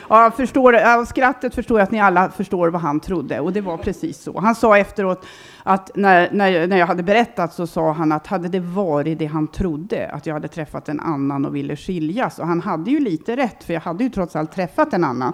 [0.09, 3.41] Ja, jag förstår, av skrattet förstår jag att ni alla förstår vad han trodde.
[3.41, 4.41] Och det var precis så.
[4.41, 5.27] Han sa efteråt
[5.63, 9.27] att när, när, när jag hade berättat så sa han att hade det varit det
[9.27, 12.39] han trodde, att jag hade träffat en annan och ville skiljas.
[12.39, 15.33] Och han hade ju lite rätt, för jag hade ju trots allt träffat en annan.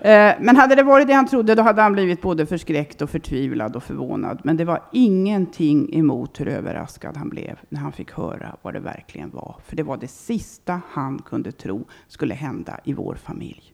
[0.00, 3.10] Eh, men hade det varit det han trodde, då hade han blivit både förskräckt och
[3.10, 4.40] förtvivlad och förvånad.
[4.44, 8.80] Men det var ingenting emot hur överraskad han blev när han fick höra vad det
[8.80, 9.56] verkligen var.
[9.66, 13.71] För det var det sista han kunde tro skulle hända i vår familj.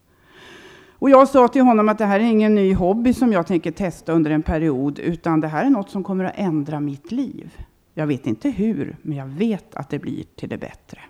[0.99, 3.71] Och jag sa till honom att det här är ingen ny hobby som jag tänker
[3.71, 7.59] testa under en period, utan det här är något som kommer att ändra mitt liv.
[7.95, 11.01] Jag vet inte hur, men jag vet att det blir till det bättre.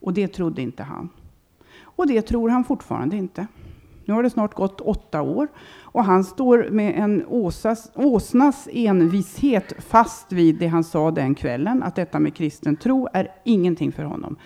[0.00, 1.08] Och det trodde inte han.
[1.82, 3.46] Och det tror han fortfarande inte.
[4.04, 5.48] Nu har det snart gått åtta år
[5.82, 11.82] och han står med en åsas, åsnas envishet fast vid det han sa den kvällen,
[11.82, 14.36] att detta med kristen tro är ingenting för honom.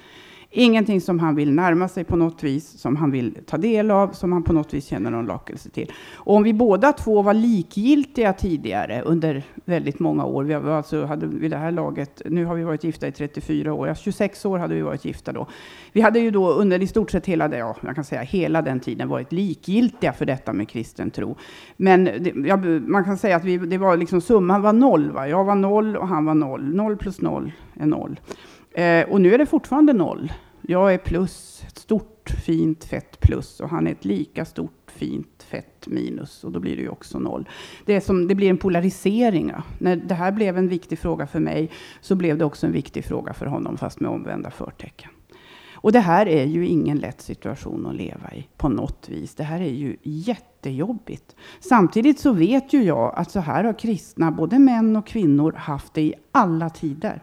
[0.57, 4.13] Ingenting som han vill närma sig på något vis, som han vill ta del av,
[4.13, 5.93] som han på något vis känner någon lockelse till.
[6.15, 11.27] Och om vi båda två var likgiltiga tidigare under väldigt många år, vi alltså hade
[11.27, 14.75] vid det här laget, nu har vi varit gifta i 34 år, 26 år hade
[14.75, 15.47] vi varit gifta då.
[15.93, 18.63] Vi hade ju då under i stort sett hela, det, ja, jag kan säga hela
[18.63, 21.37] den tiden varit likgiltiga för detta med kristen tro.
[21.77, 25.11] Men det, ja, man kan säga att vi, det var liksom summan var noll.
[25.11, 25.29] Va?
[25.29, 26.75] Jag var noll och han var noll.
[26.75, 28.19] Noll plus noll är noll.
[28.75, 30.33] Eh, och nu är det fortfarande noll.
[30.63, 35.43] Jag är plus, ett stort fint fett plus och han är ett lika stort fint
[35.49, 37.49] fett minus och då blir det ju också noll.
[37.85, 39.49] Det, är som, det blir en polarisering.
[39.49, 39.63] Ja.
[39.79, 43.05] När det här blev en viktig fråga för mig så blev det också en viktig
[43.05, 45.11] fråga för honom fast med omvända förtecken.
[45.73, 49.35] Och det här är ju ingen lätt situation att leva i på något vis.
[49.35, 51.37] Det här är ju jättejobbigt.
[51.61, 55.95] Samtidigt så vet ju jag att så här har kristna, både män och kvinnor, haft
[55.95, 57.23] det i alla tider.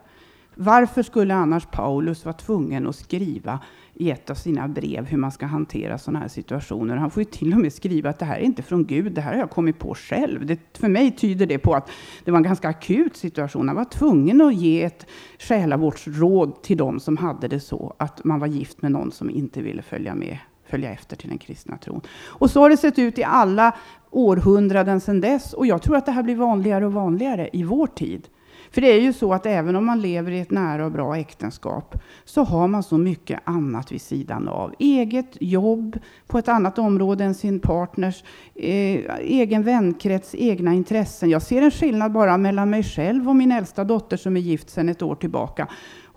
[0.55, 3.59] Varför skulle annars Paulus vara tvungen att skriva
[3.93, 6.97] i ett av sina brev hur man ska hantera sådana här situationer?
[6.97, 9.21] Han får ju till och med skriva att det här är inte från Gud, det
[9.21, 10.45] här har jag kommit på själv.
[10.45, 11.89] Det, för mig tyder det på att
[12.23, 13.67] det var en ganska akut situation.
[13.67, 15.05] Han var tvungen att ge ett
[15.39, 19.61] själavårdsråd till de som hade det så att man var gift med någon som inte
[19.61, 22.01] ville följa med följa efter till den kristna tron.
[22.25, 23.75] Och så har det sett ut i alla
[24.09, 25.53] århundraden sedan dess.
[25.53, 28.27] Och jag tror att det här blir vanligare och vanligare i vår tid.
[28.71, 31.17] För det är ju så att även om man lever i ett nära och bra
[31.17, 34.73] äktenskap så har man så mycket annat vid sidan av.
[34.79, 38.23] Eget jobb på ett annat område än sin partners,
[38.55, 41.29] eh, egen vänkrets, egna intressen.
[41.29, 44.69] Jag ser en skillnad bara mellan mig själv och min äldsta dotter som är gift
[44.69, 45.67] sedan ett år tillbaka.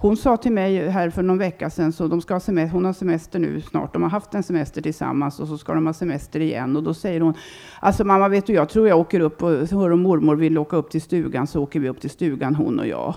[0.05, 2.85] Hon sa till mig här för någon vecka sedan, så de ska ha semester, hon
[2.85, 5.93] har semester nu snart, de har haft en semester tillsammans och så ska de ha
[5.93, 6.77] semester igen.
[6.77, 7.35] Och då säger hon,
[7.81, 10.77] alltså mamma vet du, jag tror jag åker upp och hör om mormor vill åka
[10.77, 13.15] upp till stugan så åker vi upp till stugan hon och jag.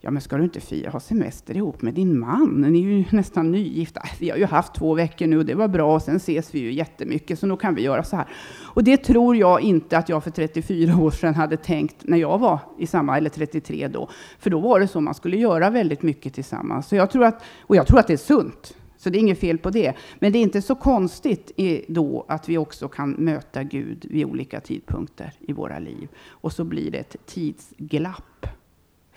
[0.00, 2.60] Ja, men ska du inte fira ha semester ihop med din man?
[2.60, 4.00] Ni är ju nästan nygifta.
[4.00, 6.54] Äh, vi har ju haft två veckor nu och det var bra och sen ses
[6.54, 8.26] vi ju jättemycket så nu kan vi göra så här.
[8.64, 12.38] Och det tror jag inte att jag för 34 år sedan hade tänkt när jag
[12.38, 14.08] var i samma, eller 33 då.
[14.38, 16.88] För då var det så man skulle göra väldigt mycket tillsammans.
[16.88, 18.76] Så jag tror att, och jag tror att det är sunt.
[18.96, 19.94] Så det är inget fel på det.
[20.18, 21.52] Men det är inte så konstigt
[21.88, 26.08] då att vi också kan möta Gud vid olika tidpunkter i våra liv.
[26.28, 28.46] Och så blir det ett tidsglapp.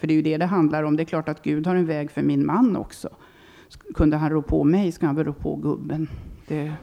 [0.01, 0.95] För det är ju det det handlar om.
[0.95, 3.09] Det är klart att Gud har en väg för min man också.
[3.93, 6.07] Kunde han rå på mig ska han väl rå på gubben.
[6.47, 6.73] Det...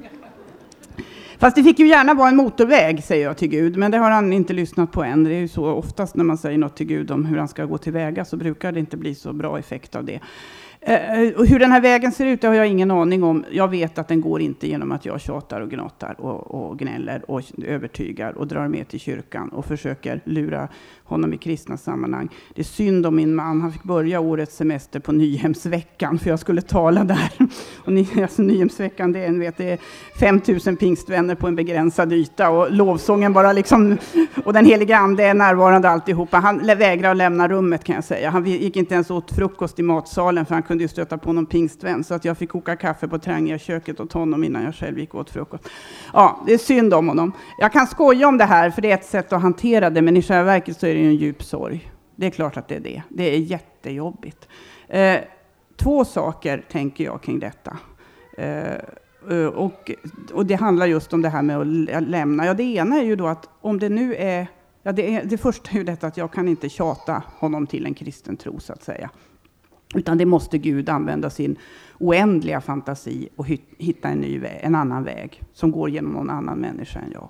[1.38, 3.76] Fast det fick ju gärna vara en motorväg, säger jag till Gud.
[3.76, 5.24] Men det har han inte lyssnat på än.
[5.24, 7.64] Det är ju så oftast när man säger något till Gud om hur han ska
[7.64, 10.20] gå tillväga så brukar det inte bli så bra effekt av det.
[10.88, 13.44] Eh, eh, och hur den här vägen ser ut det har jag ingen aning om.
[13.50, 17.30] Jag vet att den går inte genom att jag tjatar och gnatar och, och gnäller
[17.30, 20.68] och övertygar och drar med till kyrkan och försöker lura
[21.04, 22.28] honom i kristna sammanhang.
[22.54, 23.60] Det är synd om min man.
[23.60, 27.32] Han fick börja årets semester på Nyhemsveckan för jag skulle tala där.
[27.84, 29.78] Och ni, alltså, Nyhemsveckan, det är, vet, det är
[30.20, 33.98] 5000 pingstvänner på en begränsad yta och lovsången bara liksom
[34.44, 36.36] och den helige ande är närvarande alltihopa.
[36.36, 38.30] Han vägrar att lämna rummet kan jag säga.
[38.30, 41.46] Han gick inte ens åt frukost i matsalen för han kunde ju stöta på någon
[41.46, 43.18] pingstvän så att jag fick koka kaffe på
[43.58, 45.68] köket åt honom innan jag själv gick åt frukost.
[46.12, 47.32] Ja, det är synd om honom.
[47.58, 50.16] Jag kan skoja om det här för det är ett sätt att hantera det men
[50.16, 51.92] i själva verket så är det ju en djup sorg.
[52.16, 53.02] Det är klart att det är det.
[53.08, 54.48] Det är jättejobbigt.
[54.88, 55.16] Eh,
[55.76, 57.78] två saker tänker jag kring detta.
[58.38, 58.72] Eh,
[59.30, 59.90] eh och,
[60.32, 61.58] och det handlar just om det här med
[61.96, 62.46] att lämna.
[62.46, 64.46] Ja, det ena är ju då att om det nu är
[64.88, 67.86] Ja, det, är, det första är ju detta att jag kan inte tjata honom till
[67.86, 69.10] en kristen tro, så att säga.
[69.94, 71.56] Utan det måste Gud använda sin
[71.98, 73.46] oändliga fantasi och
[73.78, 77.28] hitta en, ny väg, en annan väg som går genom någon annan människa än jag.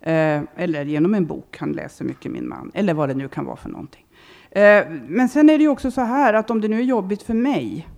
[0.00, 3.44] Eh, eller genom en bok, han läser mycket min man, eller vad det nu kan
[3.44, 4.04] vara för någonting.
[4.50, 7.22] Eh, men sen är det ju också så här att om det nu är jobbigt
[7.22, 7.88] för mig,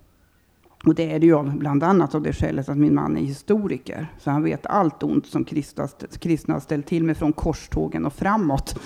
[0.85, 4.07] och det är det ju bland annat av det skälet att min man är historiker,
[4.19, 8.79] så han vet allt ont som kristna har ställt till med från korstågen och framåt.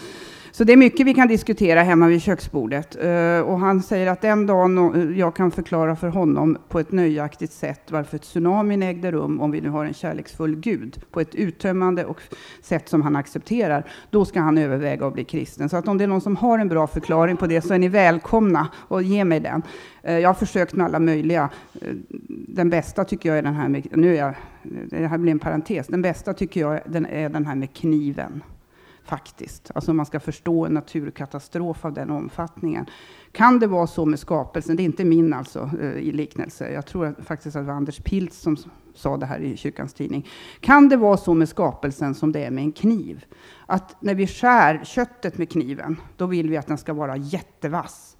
[0.51, 2.97] Så det är mycket vi kan diskutera hemma vid köksbordet.
[3.03, 6.91] Uh, och han säger att den dagen eh, jag kan förklara för honom på ett
[6.91, 11.35] nöjaktigt sätt varför tsunamin ägde rum, om vi nu har en kärleksfull Gud, på ett
[11.35, 12.21] uttömmande och
[12.61, 15.69] sätt som han accepterar, då ska han överväga att bli kristen.
[15.69, 17.79] Så att om det är någon som har en bra förklaring på det så är
[17.79, 19.63] ni välkomna och ge mig den.
[20.07, 21.49] Uh, jag har försökt med alla möjliga.
[21.85, 21.93] Uh,
[22.47, 24.33] den bästa tycker jag är den här med, nu är jag,
[24.89, 28.41] det här blir en parentes, den bästa tycker jag är den här med kniven
[29.09, 29.71] faktiskt.
[29.75, 32.85] Alltså man ska förstå en naturkatastrof av den omfattningen.
[33.31, 34.75] Kan det vara så med skapelsen?
[34.75, 36.71] Det är inte min alltså, eh, i liknelse.
[36.71, 38.57] Jag tror att, faktiskt att det var Anders Pilz som
[38.93, 40.27] sa det här i kyrkans tidning.
[40.59, 43.25] Kan det vara så med skapelsen som det är med en kniv?
[43.65, 48.17] Att när vi skär köttet med kniven, då vill vi att den ska vara jättevass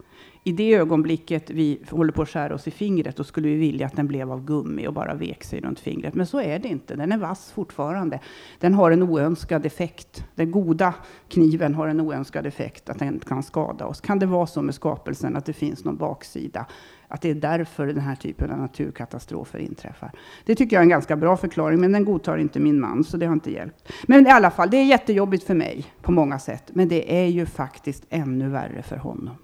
[0.49, 3.85] i det ögonblicket vi håller på att skära oss i fingret, då skulle vi vilja
[3.85, 6.15] att den blev av gummi och bara vek sig runt fingret.
[6.15, 6.95] Men så är det inte.
[6.95, 8.19] Den är vass fortfarande.
[8.59, 10.25] Den har en oönskad effekt.
[10.35, 10.93] Den goda
[11.27, 14.01] kniven har en oönskad effekt, att den kan skada oss.
[14.01, 16.65] Kan det vara så med skapelsen, att det finns någon baksida?
[17.07, 20.11] Att det är därför den här typen av naturkatastrofer inträffar.
[20.45, 23.17] Det tycker jag är en ganska bra förklaring, men den godtar inte min man, så
[23.17, 23.91] det har inte hjälpt.
[24.07, 27.27] Men i alla fall, det är jättejobbigt för mig på många sätt, men det är
[27.27, 29.35] ju faktiskt ännu värre för honom.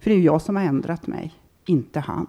[0.00, 1.34] För det är ju jag som har ändrat mig,
[1.66, 2.26] inte han.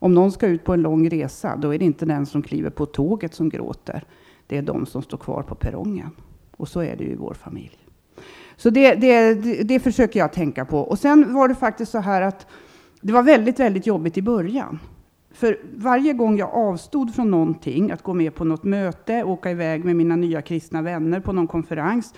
[0.00, 2.70] Om någon ska ut på en lång resa, då är det inte den som kliver
[2.70, 4.04] på tåget som gråter.
[4.46, 6.10] Det är de som står kvar på perrongen.
[6.56, 7.78] Och så är det ju i vår familj.
[8.56, 10.78] Så det, det, det, det försöker jag tänka på.
[10.78, 12.46] Och sen var det faktiskt så här att
[13.00, 14.78] det var väldigt, väldigt jobbigt i början.
[15.30, 19.84] För varje gång jag avstod från någonting, att gå med på något möte, åka iväg
[19.84, 22.14] med mina nya kristna vänner på någon konferens,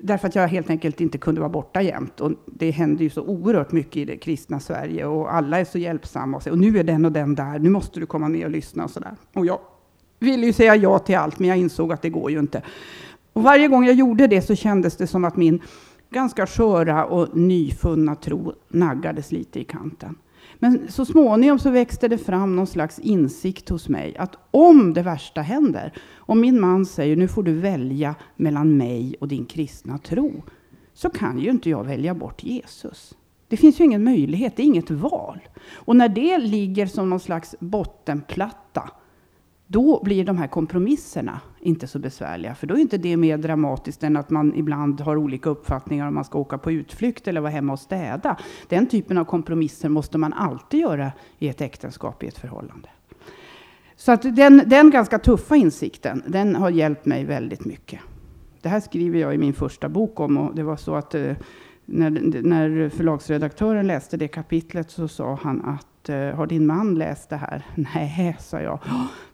[0.00, 2.20] Därför att jag helt enkelt inte kunde vara borta jämt.
[2.20, 5.78] Och det händer ju så oerhört mycket i det kristna Sverige och alla är så
[5.78, 8.44] hjälpsamma och säger och nu är den och den där, nu måste du komma med
[8.44, 9.16] och lyssna och sådär.
[9.32, 9.58] Och jag
[10.18, 12.62] ville ju säga ja till allt, men jag insåg att det går ju inte.
[13.32, 15.62] Och varje gång jag gjorde det så kändes det som att min
[16.10, 20.16] ganska sköra och nyfunna tro naggades lite i kanten.
[20.58, 25.02] Men så småningom så växte det fram någon slags insikt hos mig att om det
[25.02, 29.98] värsta händer, om min man säger nu får du välja mellan mig och din kristna
[29.98, 30.42] tro,
[30.94, 33.14] så kan ju inte jag välja bort Jesus.
[33.48, 35.40] Det finns ju ingen möjlighet, det är inget val.
[35.72, 38.90] Och när det ligger som någon slags bottenplatta
[39.66, 42.54] då blir de här kompromisserna inte så besvärliga.
[42.54, 46.14] För då är inte det mer dramatiskt än att man ibland har olika uppfattningar om
[46.14, 48.36] man ska åka på utflykt eller vara hemma och städa.
[48.68, 52.88] Den typen av kompromisser måste man alltid göra i ett äktenskap, i ett förhållande.
[53.96, 58.00] Så att den, den ganska tuffa insikten, den har hjälpt mig väldigt mycket.
[58.62, 61.32] Det här skriver jag i min första bok om och det var så att eh,
[61.84, 62.10] när,
[62.42, 67.36] när förlagsredaktören läste det kapitlet så sa han att Eh, har din man läst det
[67.36, 67.62] här?
[67.94, 68.78] Nej, sa jag.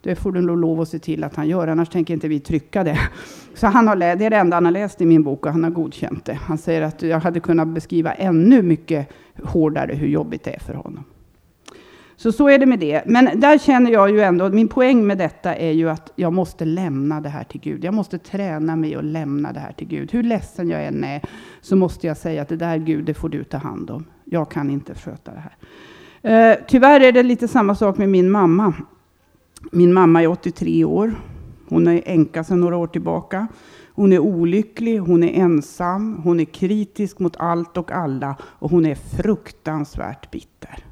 [0.01, 2.39] Det får du nog lov att se till att han gör, annars tänker inte vi
[2.39, 2.99] trycka det.
[3.53, 5.63] Så han har, det är det enda han har läst i min bok och han
[5.63, 6.33] har godkänt det.
[6.33, 9.09] Han säger att jag hade kunnat beskriva ännu mycket
[9.43, 11.03] hårdare hur jobbigt det är för honom.
[12.15, 13.03] Så så är det med det.
[13.05, 16.65] Men där känner jag ju ändå, min poäng med detta är ju att jag måste
[16.65, 17.83] lämna det här till Gud.
[17.83, 20.11] Jag måste träna mig och lämna det här till Gud.
[20.11, 21.21] Hur ledsen jag än är
[21.61, 24.05] så måste jag säga att det där Gud, det får du ta hand om.
[24.25, 25.55] Jag kan inte sköta det här.
[26.25, 28.73] Eh, tyvärr är det lite samma sak med min mamma.
[29.71, 31.15] Min mamma är 83 år.
[31.69, 33.47] Hon är änka sedan några år tillbaka.
[33.95, 38.85] Hon är olycklig, hon är ensam, hon är kritisk mot allt och alla och hon
[38.85, 40.85] är fruktansvärt bitter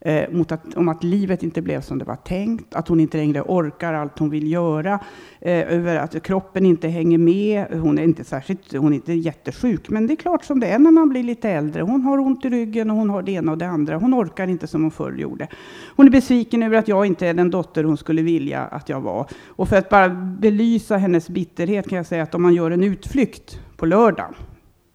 [0.00, 3.16] eh, mot att, om att livet inte blev som det var tänkt, att hon inte
[3.16, 5.00] längre orkar allt hon vill göra,
[5.40, 7.66] eh, över att kroppen inte hänger med.
[7.72, 10.78] Hon är inte särskilt, hon är inte jättesjuk, men det är klart som det är
[10.78, 11.82] när man blir lite äldre.
[11.82, 13.96] Hon har ont i ryggen och hon har det ena och det andra.
[13.96, 15.48] Hon orkar inte som hon förr gjorde.
[15.96, 19.00] Hon är besviken över att jag inte är den dotter hon skulle vilja att jag
[19.00, 19.26] var.
[19.46, 22.84] Och för att bara belysa hennes bitterhet kan jag säga att om man gör en
[22.84, 24.34] utflykt på lördagen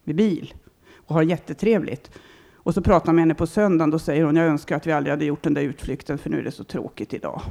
[0.03, 0.53] med bil
[1.07, 2.11] och har jättetrevligt
[2.63, 4.91] och så pratar jag med henne på söndagen, då säger hon, jag önskar att vi
[4.91, 7.41] aldrig hade gjort den där utflykten, för nu är det så tråkigt idag.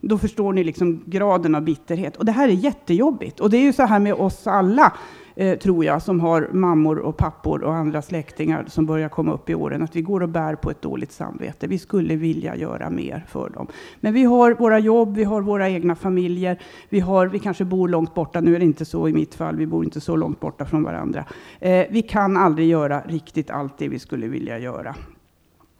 [0.00, 2.16] Då förstår ni liksom graden av bitterhet.
[2.16, 3.40] Och det här är jättejobbigt.
[3.40, 4.92] Och det är ju så här med oss alla
[5.36, 9.50] eh, tror jag, som har mammor och pappor och andra släktingar som börjar komma upp
[9.50, 11.66] i åren, att vi går och bär på ett dåligt samvete.
[11.66, 13.66] Vi skulle vilja göra mer för dem.
[14.00, 16.58] Men vi har våra jobb, vi har våra egna familjer,
[16.88, 18.40] vi, har, vi kanske bor långt borta.
[18.40, 20.82] Nu är det inte så i mitt fall, vi bor inte så långt borta från
[20.82, 21.24] varandra.
[21.60, 24.94] Eh, vi kan aldrig göra riktigt allt det vi skulle vilja göra.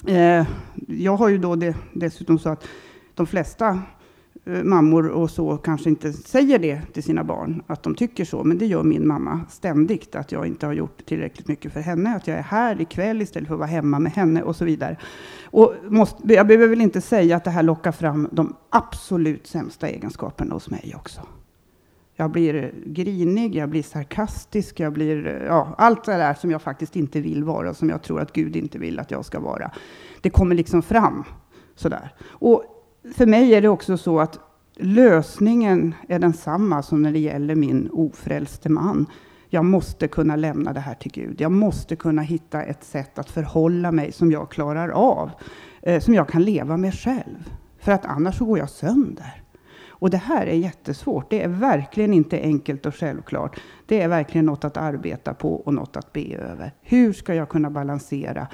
[0.06, 0.46] Eh,
[0.86, 2.66] jag har ju då det, dessutom så att
[3.14, 3.82] de flesta
[4.46, 8.44] Eh, mammor och så kanske inte säger det till sina barn, att de tycker så.
[8.44, 12.16] Men det gör min mamma ständigt, att jag inte har gjort tillräckligt mycket för henne,
[12.16, 14.96] att jag är här ikväll istället för att vara hemma med henne och så vidare.
[15.44, 19.88] Och måste, jag behöver väl inte säga att det här lockar fram de absolut sämsta
[19.88, 21.20] egenskaperna hos mig också.
[22.14, 26.96] Jag blir grinig, jag blir sarkastisk, jag blir ja, allt det där som jag faktiskt
[26.96, 29.70] inte vill vara, som jag tror att Gud inte vill att jag ska vara.
[30.20, 31.24] Det kommer liksom fram
[31.74, 32.14] sådär.
[32.28, 32.75] Och
[33.14, 34.38] för mig är det också så att
[34.76, 39.06] lösningen är densamma som när det gäller min ofrälste man.
[39.48, 41.40] Jag måste kunna lämna det här till Gud.
[41.40, 45.30] Jag måste kunna hitta ett sätt att förhålla mig som jag klarar av,
[45.82, 47.50] eh, som jag kan leva med själv.
[47.78, 49.42] För att annars så går jag sönder.
[49.98, 51.30] Och det här är jättesvårt.
[51.30, 53.60] Det är verkligen inte enkelt och självklart.
[53.86, 56.74] Det är verkligen något att arbeta på och något att be över.
[56.82, 58.46] Hur ska jag kunna balansera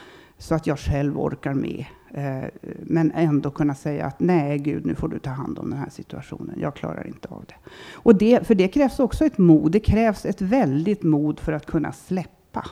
[0.43, 1.85] så att jag själv orkar med.
[2.15, 2.49] Eh,
[2.83, 5.91] men ändå kunna säga att nej Gud, nu får du ta hand om den här
[5.91, 6.59] situationen.
[6.61, 7.55] Jag klarar inte av det.
[7.93, 9.73] Och det, för det krävs också ett mod.
[9.73, 12.67] Det krävs ett väldigt mod för att kunna släppa.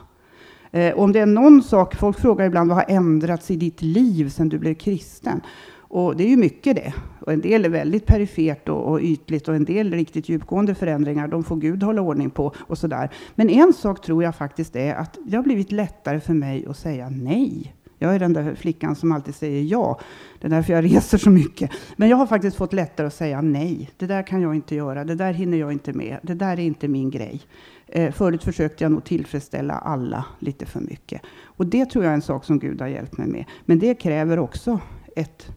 [0.71, 4.29] Eh, om det är någon sak, folk frågar ibland vad har ändrats i ditt liv
[4.29, 5.41] sedan du blev kristen?
[5.73, 6.93] Och det är ju mycket det.
[7.21, 11.27] Och en del är väldigt perifert och, och, ytligt och en del riktigt djupgående förändringar.
[11.27, 13.09] De får Gud hålla ordning på och sådär.
[13.35, 16.77] Men en sak tror jag faktiskt är att det har blivit lättare för mig att
[16.77, 17.75] säga nej.
[18.03, 19.99] Jag är den där flickan som alltid säger ja.
[20.39, 21.71] Det är därför jag reser så mycket.
[21.95, 23.89] Men jag har faktiskt fått lättare att säga nej.
[23.97, 25.03] Det där kan jag inte göra.
[25.03, 26.19] Det där hinner jag inte med.
[26.21, 27.41] Det där är inte min grej.
[27.87, 31.21] Eh, förut försökte jag nog tillfredsställa alla lite för mycket.
[31.43, 33.45] Och det tror jag är en sak som Gud har hjälpt mig med.
[33.65, 34.79] Men det kräver också
[35.15, 35.51] ett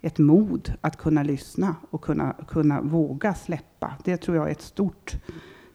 [0.00, 3.92] ett mod att kunna lyssna och kunna, kunna våga släppa.
[4.04, 5.16] Det tror jag är ett stort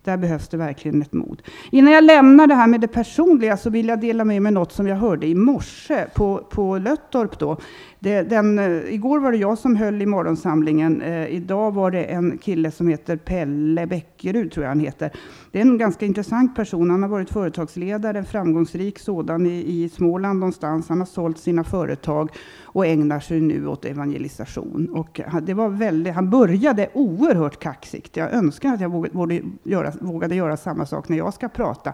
[0.04, 1.42] där behövs det verkligen ett mod.
[1.72, 4.72] Innan jag lämnar det här med det personliga så vill jag dela med mig något
[4.72, 7.40] som jag hörde i morse på, på Löttorp.
[7.40, 7.58] Då.
[8.04, 11.02] Det, den, eh, igår var det jag som höll i morgonsamlingen.
[11.02, 15.12] Eh, idag var det en kille som heter Pelle Bäckerud, tror jag han heter.
[15.52, 16.90] Det är en ganska intressant person.
[16.90, 20.90] Han har varit företagsledare, en framgångsrik sådan i, i Småland någonstans.
[20.90, 22.30] Han har sålt sina företag
[22.64, 24.90] och ägnar sig nu åt evangelisation.
[24.90, 28.18] Och eh, det var väldigt, han började oerhört kaxigt.
[28.18, 31.94] Jag önskar att jag vågade göra, vågade göra samma sak när jag ska prata.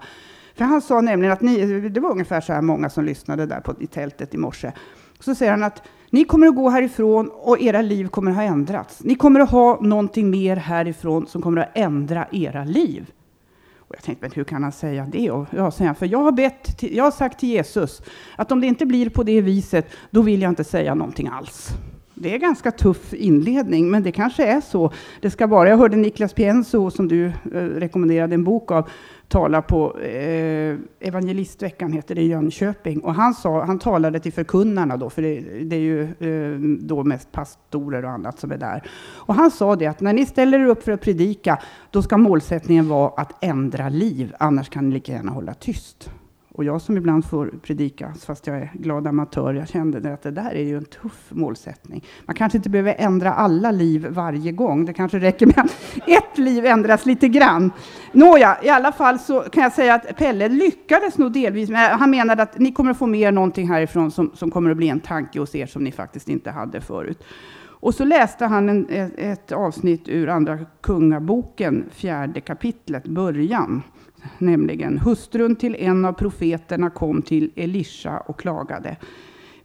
[0.55, 3.59] För han sa nämligen att ni, det var ungefär så här många som lyssnade där
[3.59, 4.71] på, i tältet i morse.
[5.19, 8.43] Så säger han att ni kommer att gå härifrån och era liv kommer att ha
[8.43, 9.03] ändrats.
[9.03, 13.11] Ni kommer att ha någonting mer härifrån som kommer att ändra era liv.
[13.77, 15.31] Och jag tänkte, men hur kan han säga det?
[15.31, 18.01] Och jag säger för jag har, bett till, jag har sagt till Jesus
[18.35, 21.69] att om det inte blir på det viset, då vill jag inte säga någonting alls.
[22.13, 24.91] Det är en ganska tuff inledning, men det kanske är så
[25.21, 25.69] det ska vara.
[25.69, 28.89] Jag hörde Niklas Pienso, som du eh, rekommenderade en bok av,
[29.29, 32.99] tala på eh, Evangelistveckan, heter det i Jönköping.
[32.99, 37.03] Och han, sa, han talade till förkunnarna då, för det, det är ju eh, då
[37.03, 38.89] mest pastorer och annat som är där.
[39.15, 41.59] Och han sa det att när ni ställer er upp för att predika,
[41.91, 46.11] då ska målsättningen vara att ändra liv, annars kan ni lika gärna hålla tyst.
[46.59, 50.31] Och jag som ibland får predika, fast jag är glad amatör, jag kände att det
[50.31, 52.05] där är ju en tuff målsättning.
[52.25, 54.85] Man kanske inte behöver ändra alla liv varje gång.
[54.85, 55.71] Det kanske räcker med att
[56.07, 57.71] ett liv ändras lite grann.
[58.11, 61.69] Nåja, i alla fall så kan jag säga att Pelle lyckades nog delvis.
[61.69, 64.71] Men han menade att ni kommer att få med er någonting härifrån som, som kommer
[64.71, 67.23] att bli en tanke hos er som ni faktiskt inte hade förut.
[67.81, 73.83] Och så läste han en, ett, ett avsnitt ur Andra Kungaboken, fjärde kapitlet, början
[74.37, 78.97] nämligen hustrun till en av profeterna kom till Elisha och klagade.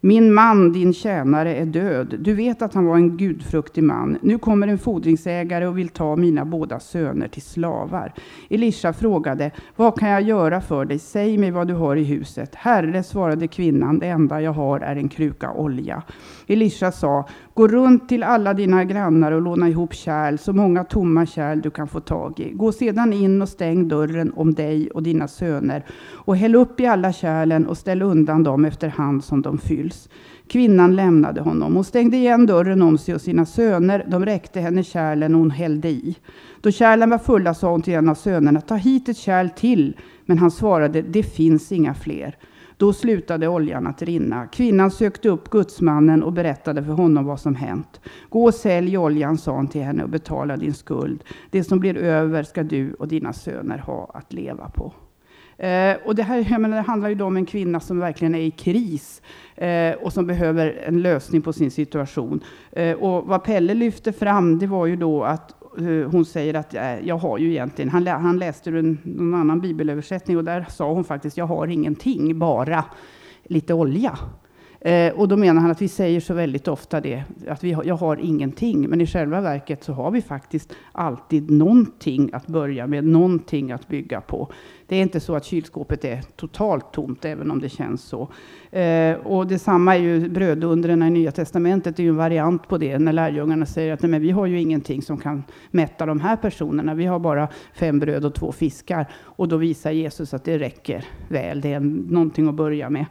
[0.06, 2.14] Min man, din tjänare, är död.
[2.18, 4.18] Du vet att han var en gudfruktig man.
[4.22, 8.14] Nu kommer en fordringsägare och vill ta mina båda söner till slavar.
[8.50, 10.98] Elisha frågade, vad kan jag göra för dig?
[10.98, 12.54] Säg mig vad du har i huset.
[12.54, 16.02] Herre, svarade kvinnan, det enda jag har är en kruka olja.
[16.46, 21.26] Elisha sa, gå runt till alla dina grannar och låna ihop kärl, så många tomma
[21.26, 22.50] kärl du kan få tag i.
[22.50, 26.86] Gå sedan in och stäng dörren om dig och dina söner och häll upp i
[26.86, 30.08] alla kärlen och ställ undan dem efter hand som de fylls.
[30.48, 31.74] Kvinnan lämnade honom.
[31.74, 34.04] Hon stängde igen dörren om sig och sina söner.
[34.08, 36.16] De räckte henne kärlen och hon hällde i.
[36.60, 39.96] Då kärlen var fulla sa hon till en av sönerna, ta hit ett kärl till.
[40.26, 42.36] Men han svarade, det finns inga fler.
[42.76, 44.46] Då slutade oljan att rinna.
[44.46, 48.00] Kvinnan sökte upp gudsmannen och berättade för honom vad som hänt.
[48.28, 51.24] Gå och sälj oljan, sa han till henne, och betala din skuld.
[51.50, 54.92] Det som blir över ska du och dina söner ha att leva på.
[55.58, 58.40] Eh, och det här jag menar, det handlar ju om en kvinna som verkligen är
[58.40, 59.22] i kris
[59.54, 62.40] eh, och som behöver en lösning på sin situation.
[62.72, 66.74] Eh, och vad Pelle lyfte fram, det var ju då att Eh, hon säger att
[66.74, 70.92] eh, jag har ju egentligen, han, han läste en, någon annan bibelöversättning och där sa
[70.92, 72.84] hon faktiskt, jag har ingenting, bara
[73.44, 74.18] lite olja.
[74.84, 77.84] Eh, och då menar han att vi säger så väldigt ofta det, att vi har,
[77.84, 78.88] jag har ingenting.
[78.88, 83.88] Men i själva verket så har vi faktiskt alltid någonting att börja med, någonting att
[83.88, 84.52] bygga på.
[84.86, 88.28] Det är inte så att kylskåpet är totalt tomt, även om det känns så.
[88.78, 92.78] Eh, och detsamma är ju brödundren i Nya Testamentet, det är ju en variant på
[92.78, 96.20] det, när lärjungarna säger att nej, men vi har ju ingenting som kan mätta de
[96.20, 96.94] här personerna.
[96.94, 99.06] Vi har bara fem bröd och två fiskar.
[99.14, 103.06] Och då visar Jesus att det räcker väl, det är någonting att börja med.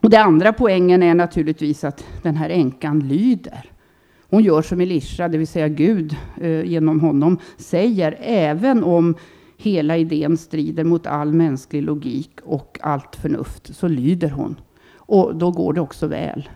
[0.00, 3.70] Och det andra poängen är naturligtvis att den här änkan lyder.
[4.30, 9.14] Hon gör som Elisha, det vill säga Gud eh, genom honom säger, även om
[9.56, 14.60] hela idén strider mot all mänsklig logik och allt förnuft, så lyder hon.
[14.96, 16.48] Och då går det också väl.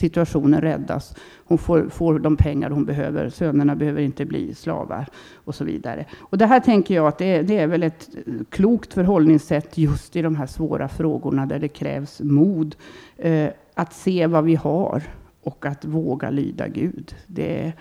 [0.00, 1.14] Situationen räddas.
[1.44, 3.30] Hon får, får de pengar hon behöver.
[3.30, 6.04] Sönerna behöver inte bli slavar och så vidare.
[6.18, 9.78] Och det här tänker jag att det är, det är väl ett eh, klokt förhållningssätt
[9.78, 12.76] just i de här svåra frågorna där det krävs mod
[13.16, 15.02] eh, att se vad vi har
[15.42, 17.14] och att våga lyda Gud.
[17.26, 17.72] Det,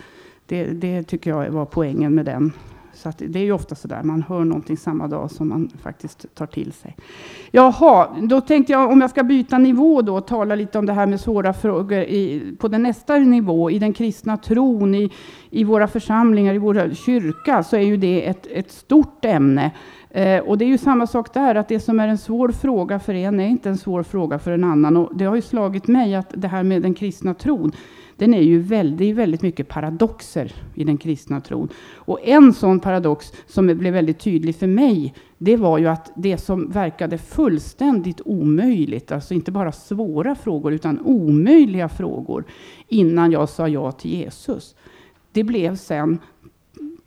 [0.46, 2.52] det, det tycker jag var poängen med den
[3.00, 6.36] så det är ju ofta så där, man hör någonting samma dag som man faktiskt
[6.36, 6.96] tar till sig.
[7.52, 10.94] Jaha, då tänkte jag om jag ska byta nivå då, och tala lite om det
[10.94, 15.12] här med svåra frågor i, på den nästa nivå, i den kristna tron, i,
[15.50, 19.72] i våra församlingar, i vår kyrka, så är ju det ett, ett stort ämne.
[20.10, 23.00] Eh, och det är ju samma sak där, att det som är en svår fråga
[23.00, 24.98] för en är inte en svår fråga för en annan.
[24.98, 27.72] Och det har ju slagit mig att det här med den kristna tron,
[28.20, 31.70] den är ju väldigt, väldigt mycket paradoxer i den kristna tron.
[31.96, 36.38] Och en sån paradox som blev väldigt tydlig för mig, det var ju att det
[36.38, 42.44] som verkade fullständigt omöjligt, alltså inte bara svåra frågor, utan omöjliga frågor,
[42.88, 44.76] innan jag sa ja till Jesus,
[45.32, 46.20] det blev sen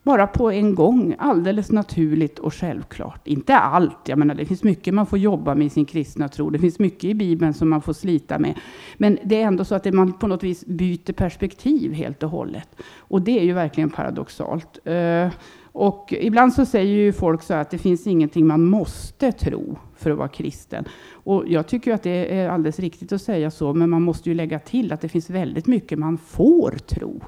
[0.03, 3.29] bara på en gång, alldeles naturligt och självklart.
[3.29, 6.51] Inte allt, jag menar det finns mycket man får jobba med i sin kristna tro.
[6.51, 8.59] Det finns mycket i Bibeln som man får slita med.
[8.97, 12.69] Men det är ändå så att man på något vis byter perspektiv helt och hållet.
[12.97, 14.79] Och det är ju verkligen paradoxalt.
[14.85, 15.29] Eh,
[15.73, 20.11] och ibland så säger ju folk så att det finns ingenting man måste tro för
[20.11, 20.85] att vara kristen.
[21.13, 24.35] Och jag tycker att det är alldeles riktigt att säga så, men man måste ju
[24.35, 27.21] lägga till att det finns väldigt mycket man får tro.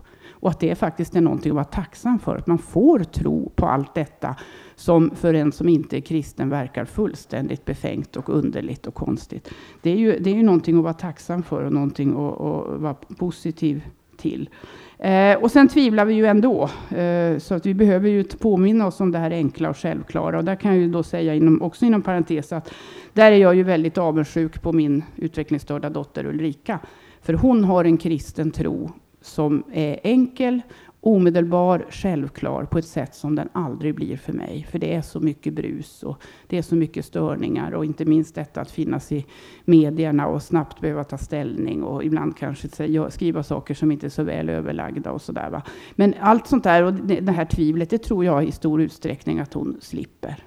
[0.45, 2.37] Och att det faktiskt är någonting att vara tacksam för.
[2.37, 4.37] Att man får tro på allt detta
[4.75, 9.51] som för en som inte är kristen verkar fullständigt befängt och underligt och konstigt.
[9.83, 12.81] Det är ju, det är ju någonting att vara tacksam för och någonting att, att
[12.81, 13.85] vara positiv
[14.17, 14.51] till.
[14.99, 19.01] Eh, och sen tvivlar vi ju ändå, eh, så att vi behöver ju påminna oss
[19.01, 20.39] om det här enkla och självklara.
[20.39, 22.75] Och där kan jag ju då säga, inom, också inom parentes, att
[23.13, 26.79] där är jag ju väldigt avundsjuk på min utvecklingsstörda dotter Ulrika.
[27.23, 28.91] För hon har en kristen tro
[29.25, 30.63] som är enkel,
[31.01, 34.67] omedelbar, självklar på ett sätt som den aldrig blir för mig.
[34.71, 38.35] För det är så mycket brus och det är så mycket störningar och inte minst
[38.35, 39.27] detta att finnas i
[39.65, 42.69] medierna och snabbt behöva ta ställning och ibland kanske
[43.11, 45.51] skriva saker som inte är så väl överlagda och sådär.
[45.51, 45.63] Va?
[45.95, 49.39] Men allt sånt där och det, det här tvivlet, det tror jag i stor utsträckning
[49.39, 50.45] att hon slipper.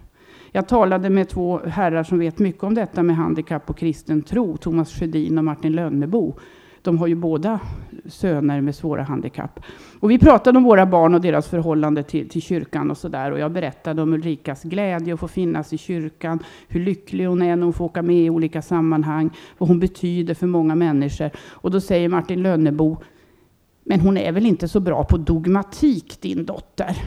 [0.52, 4.58] Jag talade med två herrar som vet mycket om detta med handikapp och kristen tro,
[4.58, 6.36] Thomas Sjödin och Martin Lönnebo.
[6.88, 7.60] De har ju båda
[8.06, 9.60] söner med svåra handikapp.
[10.00, 13.32] Och vi pratade om våra barn och deras förhållande till, till kyrkan och sådär.
[13.32, 17.56] Och jag berättade om Ulrikas glädje att få finnas i kyrkan, hur lycklig hon är
[17.56, 21.30] när hon får åka med i olika sammanhang, vad hon betyder för många människor.
[21.50, 22.98] Och då säger Martin Lönnebo,
[23.84, 26.98] men hon är väl inte så bra på dogmatik, din dotter?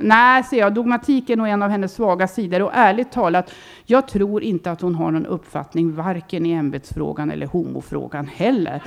[0.00, 2.62] Nej, säger jag, dogmatik är nog en av hennes svaga sidor.
[2.62, 3.54] Och ärligt talat,
[3.84, 8.82] jag tror inte att hon har någon uppfattning, varken i ämbetsfrågan eller homofrågan heller.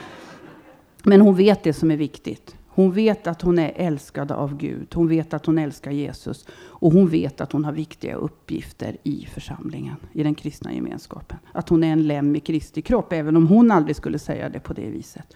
[1.03, 2.55] Men hon vet det som är viktigt.
[2.67, 4.87] Hon vet att hon är älskad av Gud.
[4.93, 6.45] Hon vet att hon älskar Jesus.
[6.53, 11.37] Och hon vet att hon har viktiga uppgifter i församlingen, i den kristna gemenskapen.
[11.51, 14.59] Att hon är en lem i Kristi kropp, även om hon aldrig skulle säga det
[14.59, 15.35] på det viset.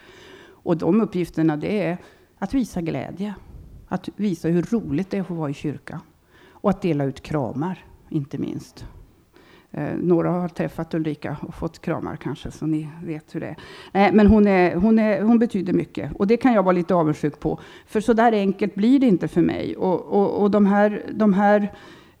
[0.50, 1.98] Och de uppgifterna, det är
[2.38, 3.34] att visa glädje.
[3.88, 6.00] Att visa hur roligt det är att få vara i kyrkan.
[6.50, 8.86] Och att dela ut kramar, inte minst.
[9.70, 13.56] Eh, några har träffat Ulrika och fått kramar kanske, så ni vet hur det
[13.92, 14.06] är.
[14.06, 16.94] Eh, men hon, är, hon, är, hon betyder mycket och det kan jag vara lite
[16.94, 17.60] avundsjuk på.
[17.86, 19.76] För så där enkelt blir det inte för mig.
[19.76, 21.72] Och, och, och de här, de här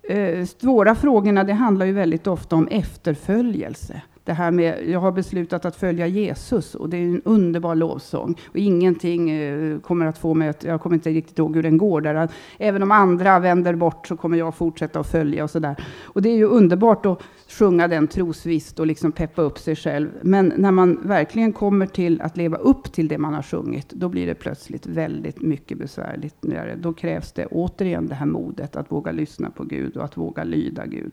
[0.02, 5.12] eh, svåra frågorna, det handlar ju väldigt ofta om efterföljelse det här med, jag har
[5.12, 8.38] beslutat att följa Jesus och det är en underbar lovsång.
[8.48, 11.78] Och ingenting eh, kommer att få mig att, jag kommer inte riktigt ihåg hur den
[11.78, 12.28] går där.
[12.58, 15.76] Även om andra vänder bort så kommer jag fortsätta att följa och sådär.
[16.04, 20.08] Och det är ju underbart att sjunga den trosvisst och liksom peppa upp sig själv.
[20.22, 24.08] Men när man verkligen kommer till att leva upp till det man har sjungit, då
[24.08, 26.42] blir det plötsligt väldigt mycket besvärligt.
[26.76, 30.44] Då krävs det återigen det här modet att våga lyssna på Gud och att våga
[30.44, 31.12] lyda Gud.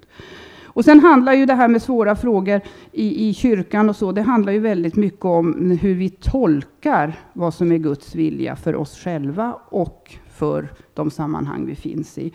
[0.76, 2.62] Och sen handlar ju det här med svåra frågor
[2.92, 7.54] i, i kyrkan och så, det handlar ju väldigt mycket om hur vi tolkar vad
[7.54, 12.34] som är Guds vilja för oss själva och för de sammanhang vi finns i.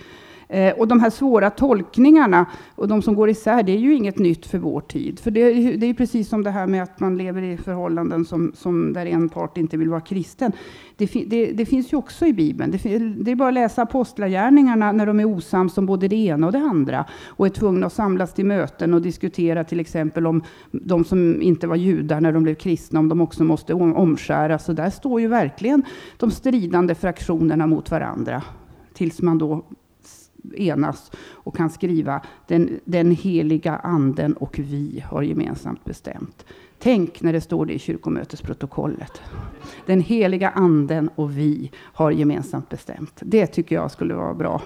[0.50, 4.18] Eh, och de här svåra tolkningarna och de som går isär, det är ju inget
[4.18, 5.20] nytt för vår tid.
[5.20, 8.52] För det, det är precis som det här med att man lever i förhållanden som,
[8.54, 10.52] som där en part inte vill vara kristen.
[10.96, 12.70] Det, det, det finns ju också i Bibeln.
[12.70, 16.46] Det, det, är bara att läsa apostlagärningarna när de är osams om både det ena
[16.46, 20.42] och det andra och är tvungna att samlas till möten och diskutera till exempel om
[20.70, 24.64] de som inte var judar när de blev kristna, om de också måste omskäras.
[24.64, 25.82] Så där står ju verkligen
[26.16, 28.42] de stridande fraktionerna mot varandra
[28.94, 29.64] tills man då
[30.56, 36.44] enas och kan skriva den, den heliga anden och vi har gemensamt bestämt.
[36.78, 39.22] Tänk när det står det i kyrkomötesprotokollet.
[39.86, 43.20] Den heliga anden och vi har gemensamt bestämt.
[43.20, 44.62] Det tycker jag skulle vara bra.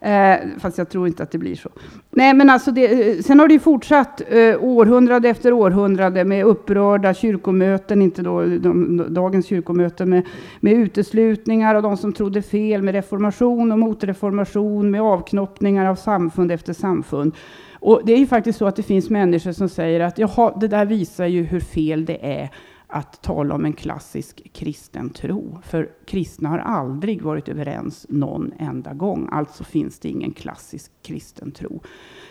[0.00, 1.68] Eh, fast jag tror inte att det blir så.
[2.10, 6.44] Nej, men alltså det, eh, sen har det ju fortsatt eh, århundrade efter århundrade med
[6.44, 10.22] upprörda kyrkomöten, inte då de, dagens kyrkomöten, med,
[10.60, 16.52] med uteslutningar av de som trodde fel, med reformation och motreformation, med avknoppningar av samfund
[16.52, 17.34] efter samfund.
[17.80, 20.68] Och det är ju faktiskt så att det finns människor som säger att jaha, det
[20.68, 22.50] där visar ju hur fel det är
[22.88, 25.58] att tala om en klassisk kristen tro.
[25.62, 29.28] För kristna har aldrig varit överens någon enda gång.
[29.32, 31.82] Alltså finns det ingen klassisk kristen tro.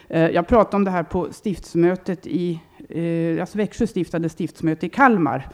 [0.08, 4.90] Eh, jag pratade om det här på stiftsmötet i, eh, alltså Växjö stiftade stiftsmöte i
[4.90, 5.50] Kalmar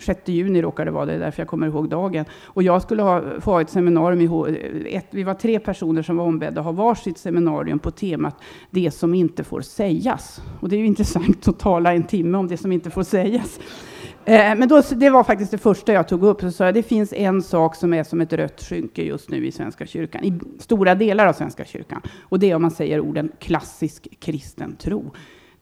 [0.00, 2.24] 6 juni råkade det vara, det är därför jag kommer ihåg dagen.
[2.44, 6.02] Och jag skulle ha, få ha ett seminarium, i, eh, ett, vi var tre personer
[6.02, 8.36] som var ombedda att ha varsitt seminarium på temat
[8.70, 10.42] det som inte får sägas.
[10.60, 13.60] Och det är ju intressant att tala en timme om det som inte får sägas.
[14.26, 16.40] Eh, men då, det var faktiskt det första jag tog upp.
[16.40, 19.46] Så sa jag, det finns en sak som är som ett rött skynke just nu
[19.46, 22.02] i Svenska kyrkan, i stora delar av Svenska kyrkan.
[22.22, 25.12] Och det är om man säger orden klassisk kristen tro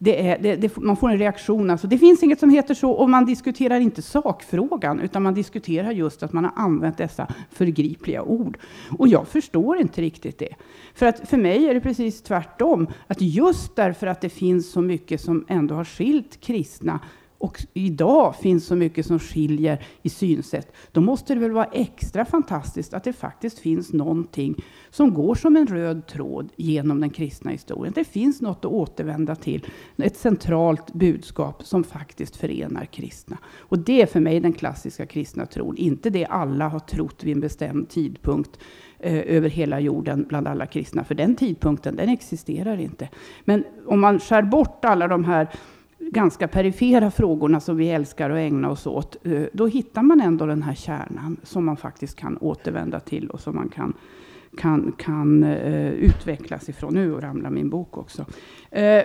[0.05, 1.71] det är, det, det, man får en reaktion.
[1.71, 5.91] Alltså, det finns inget som heter så och man diskuterar inte sakfrågan utan man diskuterar
[5.91, 8.59] just att man har använt dessa förgripliga ord.
[8.99, 10.55] Och jag förstår inte riktigt det.
[10.95, 12.89] För att för mig är det precis tvärtom.
[13.07, 17.01] Att just därför att det finns så mycket som ändå har skilt kristna
[17.43, 22.25] och idag finns så mycket som skiljer i synsätt, då måste det väl vara extra
[22.25, 27.51] fantastiskt att det faktiskt finns någonting som går som en röd tråd genom den kristna
[27.51, 27.93] historien.
[27.95, 29.67] Det finns något att återvända till,
[29.97, 33.39] ett centralt budskap som faktiskt förenar kristna.
[33.59, 37.35] Och det är för mig den klassiska kristna tron, inte det alla har trott vid
[37.35, 38.59] en bestämd tidpunkt
[38.99, 43.09] eh, över hela jorden bland alla kristna, för den tidpunkten den existerar inte.
[43.45, 45.49] Men om man skär bort alla de här
[46.11, 50.47] ganska perifera frågorna som vi älskar att ägna oss åt, eh, då hittar man ändå
[50.47, 53.93] den här kärnan som man faktiskt kan återvända till och som man kan,
[54.57, 56.95] kan, kan eh, utvecklas ifrån.
[56.95, 58.25] Nu ramlar min bok också.
[58.71, 59.03] Eh,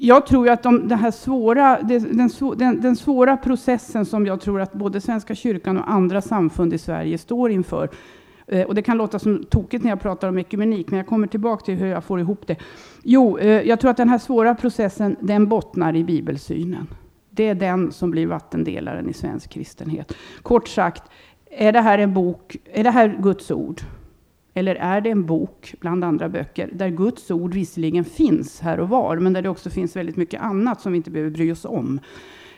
[0.00, 4.60] jag tror att de, den, här svåra, den, den, den, svåra processen som jag tror
[4.60, 7.88] att både Svenska kyrkan och andra samfund i Sverige står inför,
[8.48, 11.26] Eh, och det kan låta som tokigt när jag pratar om ekumenik, men jag kommer
[11.26, 12.56] tillbaka till hur jag får ihop det.
[13.02, 16.86] Jo, eh, jag tror att den här svåra processen, den bottnar i bibelsynen.
[17.30, 20.12] Det är den som blir vattendelaren i svensk kristenhet.
[20.42, 21.02] Kort sagt,
[21.50, 23.80] är det här en bok, är det här Guds ord?
[24.54, 28.88] Eller är det en bok bland andra böcker där Guds ord visserligen finns här och
[28.88, 31.64] var, men där det också finns väldigt mycket annat som vi inte behöver bry oss
[31.64, 32.00] om?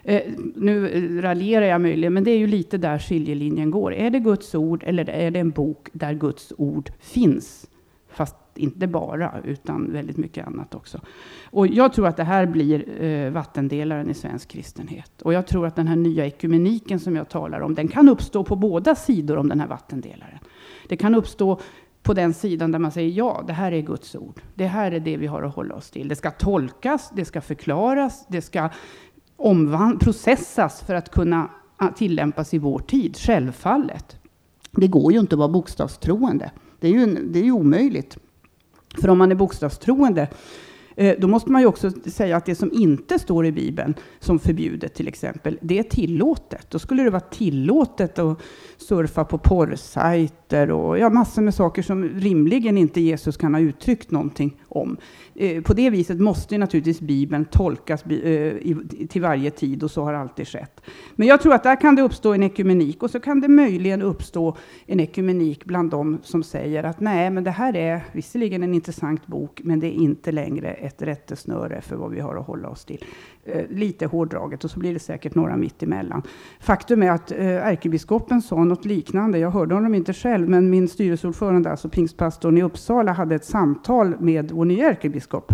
[0.02, 0.22] Eh,
[0.54, 3.94] nu eh, raljerar jag möjligen, men det är ju lite där skiljelinjen går.
[3.94, 7.66] Är det Guds ord eller är det en bok där Guds ord finns
[8.12, 11.00] Fast inte bara, utan väldigt mycket annat också.
[11.44, 15.22] Och jag tror att det här blir eh, vattendelaren i svensk kristenhet.
[15.22, 18.44] Och jag tror att den här nya ekumeniken som jag talar om, den kan uppstå
[18.44, 20.38] på båda sidor om den här vattendelaren.
[20.88, 21.60] Det kan uppstå
[22.02, 24.40] på den sidan där man säger ja, det här är Guds ord.
[24.54, 26.08] Det här är det vi har att hålla oss till.
[26.08, 28.68] Det ska tolkas, det ska förklaras, det ska
[30.00, 34.16] processas för att kunna ah, tillämpas i vår tid, självfallet.
[34.70, 36.50] Det går ju inte att vara bokstavstroende.
[36.80, 38.18] Det är ju, det är ju omöjligt.
[39.00, 40.28] För om man är bokstavstroende
[40.96, 44.38] eh, då måste man ju också säga att det som inte står i Bibeln, som
[44.38, 46.70] förbjudet till exempel, det är tillåtet.
[46.70, 48.40] Då skulle det vara tillåtet att
[48.76, 49.38] surfa på
[50.50, 54.96] porrsajter och ja, massor med saker som rimligen inte Jesus kan ha uttryckt någonting om.
[55.34, 58.56] Eh, på det viset måste naturligtvis Bibeln tolkas eh,
[59.08, 60.80] till varje tid och så har alltid skett.
[61.16, 64.02] Men jag tror att där kan det uppstå en ekumenik och så kan det möjligen
[64.02, 68.74] uppstå en ekumenik bland de som säger att nej, men det här är visserligen en
[68.74, 72.68] intressant bok, men det är inte längre ett rättesnöre för vad vi har att hålla
[72.68, 73.04] oss till.
[73.44, 76.22] Eh, lite hårdraget och så blir det säkert några mitt emellan.
[76.60, 79.38] Faktum är att eh, ärkebiskopen sa något liknande.
[79.38, 84.14] Jag hörde honom inte själv, men min styrelseordförande, alltså pingstpastorn i Uppsala, hade ett samtal
[84.18, 85.52] med vår nya ärkebiskop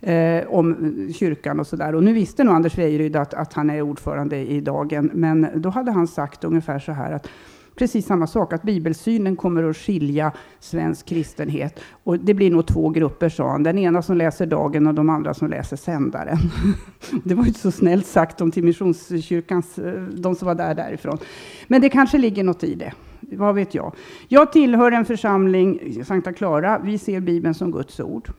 [0.00, 0.70] eh, om
[1.08, 1.94] eh, kyrkan och sådär.
[1.94, 5.68] Och nu visste nog Anders Wejryd att, att han är ordförande i dagen, men då
[5.68, 7.28] hade han sagt ungefär så här att
[7.74, 11.80] precis samma sak, att bibelsynen kommer att skilja svensk kristenhet.
[12.04, 13.62] Och det blir nog två grupper, sa han.
[13.62, 16.38] Den ena som läser dagen och de andra som läser sändaren.
[17.24, 21.18] det var ju så snällt sagt om till Missionskyrkans, eh, de som var där därifrån.
[21.66, 22.92] Men det kanske ligger något i det.
[23.20, 23.94] Vad vet jag?
[24.28, 26.78] Jag tillhör en församling, Sankta Clara.
[26.78, 28.30] Vi ser Bibeln som Guds ord.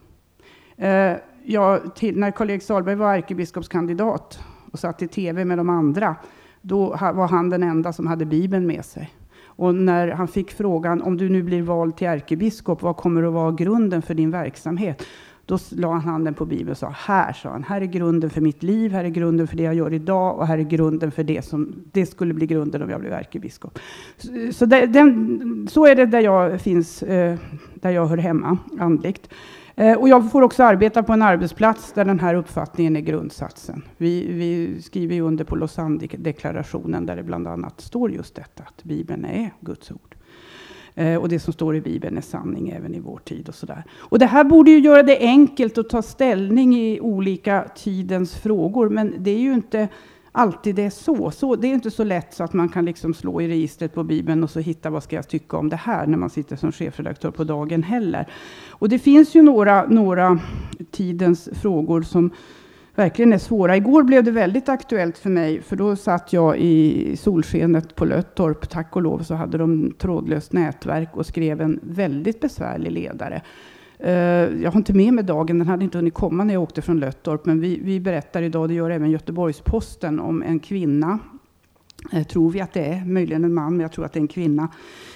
[0.77, 1.13] Eh,
[1.43, 4.39] jag, till, när Karl-Erik Sahlberg var ärkebiskopskandidat
[4.71, 6.15] och satt i tv med de andra,
[6.61, 9.13] då var han den enda som hade Bibeln med sig.
[9.55, 13.33] Och när han fick frågan, om du nu blir vald till ärkebiskop, vad kommer att
[13.33, 15.03] vara grunden för din verksamhet?
[15.45, 18.41] Då la han handen på Bibeln och sa, här, sa han, här är grunden för
[18.41, 21.23] mitt liv, här är grunden för det jag gör idag och här är grunden för
[21.23, 23.79] det som det skulle bli grunden om jag blev ärkebiskop.
[24.17, 27.37] Så, så, det, den, så är det där jag finns, eh,
[27.73, 29.29] där jag hör hemma andligt.
[29.75, 33.83] Eh, och jag får också arbeta på en arbetsplats där den här uppfattningen är grundsatsen.
[33.97, 38.83] Vi, vi skriver ju under på Lausanne-deklarationen där det bland annat står just detta, att
[38.83, 40.15] Bibeln är Guds ord.
[40.95, 43.49] Eh, och det som står i Bibeln är sanning även i vår tid.
[43.49, 43.83] Och, sådär.
[43.93, 48.89] och det här borde ju göra det enkelt att ta ställning i olika tidens frågor,
[48.89, 49.87] men det är ju inte
[50.35, 51.31] alltid det är så.
[51.31, 51.55] så.
[51.55, 54.43] Det är inte så lätt så att man kan liksom slå i registret på Bibeln
[54.43, 57.31] och så hitta vad ska jag tycka om det här när man sitter som chefredaktör
[57.31, 58.27] på dagen heller.
[58.69, 60.39] Och det finns ju några, några
[60.91, 62.31] tidens frågor som
[62.95, 63.77] verkligen är svåra.
[63.77, 68.69] Igår blev det väldigt aktuellt för mig, för då satt jag i solskenet på Löttorp.
[68.69, 73.41] Tack och lov så hade de trådlöst nätverk och skrev en väldigt besvärlig ledare.
[73.99, 74.13] Eh,
[74.61, 76.99] jag har inte med mig dagen, den hade inte hunnit komma när jag åkte från
[76.99, 81.19] Löttorp, men vi, vi berättar idag, det gör även Göteborgs-Posten, om en kvinna
[82.13, 84.21] eh, tror vi att det är, möjligen en man, men jag tror att det är
[84.21, 84.69] en kvinna,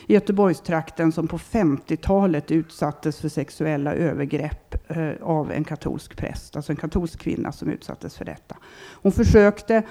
[0.07, 6.71] i Göteborgstrakten som på 50-talet utsattes för sexuella övergrepp eh, av en katolsk präst, alltså
[6.71, 8.55] en katolsk kvinna som utsattes för detta.
[9.01, 9.83] Hon försökte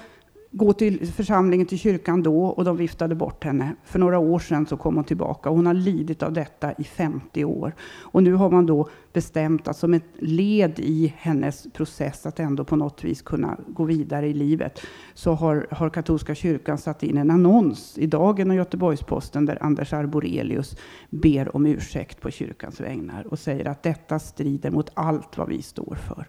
[0.51, 3.75] gå till församlingen, till kyrkan då, och de viftade bort henne.
[3.83, 5.49] För några år sedan så kom hon tillbaka.
[5.49, 7.75] Hon har lidit av detta i 50 år.
[8.01, 12.63] Och nu har man då bestämt att som ett led i hennes process att ändå
[12.63, 14.81] på något vis kunna gå vidare i livet,
[15.13, 19.93] så har, har katolska kyrkan satt in en annons i Dagen och Göteborgs-Posten där Anders
[19.93, 20.77] Arborelius
[21.09, 25.61] ber om ursäkt på kyrkans vägnar och säger att detta strider mot allt vad vi
[25.61, 26.27] står för.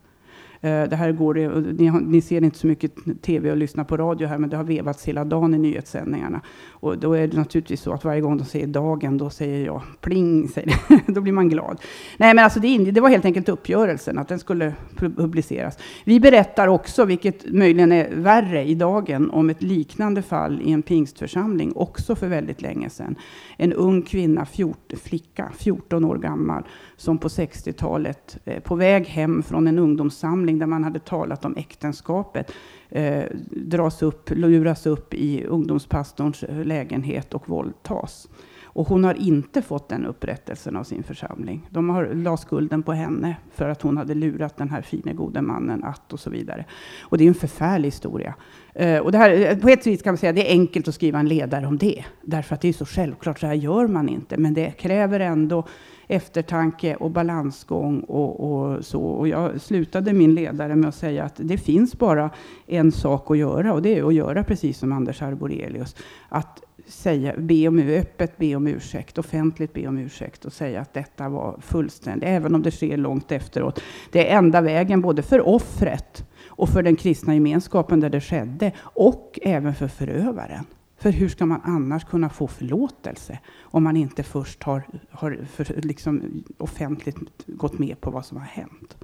[0.62, 1.34] Eh, det här går,
[1.72, 2.92] ni, ni, ser inte så mycket
[3.22, 6.40] tv och lyssnar på radio här, men det har vevats hela dagen i nyhetssändningarna.
[6.70, 9.82] Och då är det naturligtvis så att varje gång de säger dagen, då säger jag
[10.00, 10.74] pling, säger
[11.12, 11.80] då blir man glad.
[12.16, 15.78] Nej, men alltså det, det var helt enkelt uppgörelsen, att den skulle publiceras.
[16.04, 20.82] Vi berättar också, vilket möjligen är värre i dagen, om ett liknande fall i en
[20.82, 23.16] pingstförsamling, också för väldigt länge sedan.
[23.62, 26.62] En ung kvinna, fjort, flicka, 14 år gammal,
[26.96, 31.56] som på 60-talet, eh, på väg hem från en ungdomssamling där man hade talat om
[31.56, 32.52] äktenskapet,
[32.88, 38.28] eh, dras upp, luras upp i ungdomspastorns eh, lägenhet och våldtas.
[38.72, 41.68] Och hon har inte fått den upprättelsen av sin församling.
[41.70, 45.42] De har la skulden på henne för att hon hade lurat den här fine gode
[45.42, 46.64] mannen att och så vidare.
[47.02, 48.34] Och det är en förfärlig historia.
[48.74, 50.88] Eh, och det här, eh, på ett vis kan man säga att det är enkelt
[50.88, 52.04] att skriva en ledare om det.
[52.22, 54.36] Därför att det är så självklart, så här gör man inte.
[54.36, 55.66] Men det kräver ändå
[56.10, 59.02] eftertanke och balansgång och, och, så.
[59.02, 62.30] Och jag slutade min ledare med att säga att det finns bara
[62.66, 65.96] en sak att göra och det är att göra precis som Anders Arborelius.
[66.28, 70.94] Att säga, be om, öppet be om ursäkt, offentligt be om ursäkt och säga att
[70.94, 73.82] detta var fullständigt, även om det sker långt efteråt.
[74.10, 78.72] Det är enda vägen både för offret och för den kristna gemenskapen där det skedde
[78.78, 80.64] och även för förövaren.
[80.98, 85.64] För hur ska man annars kunna få förlåtelse om man inte först har, har för,
[85.82, 87.16] liksom offentligt
[87.46, 88.96] gått med på vad som har hänt?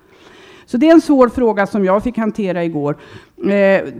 [0.66, 2.96] Så det är en svår fråga som jag fick hantera igår.
[3.44, 3.52] Eh,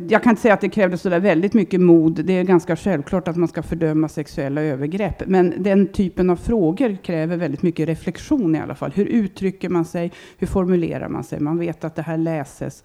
[0.08, 2.24] jag kan inte säga att det krävdes så där väldigt mycket mod.
[2.24, 5.22] Det är ganska självklart att man ska fördöma sexuella övergrepp.
[5.26, 8.92] Men den typen av frågor kräver väldigt mycket reflektion i alla fall.
[8.94, 10.12] Hur uttrycker man sig?
[10.38, 11.40] Hur formulerar man sig?
[11.40, 12.82] Man vet att det här läses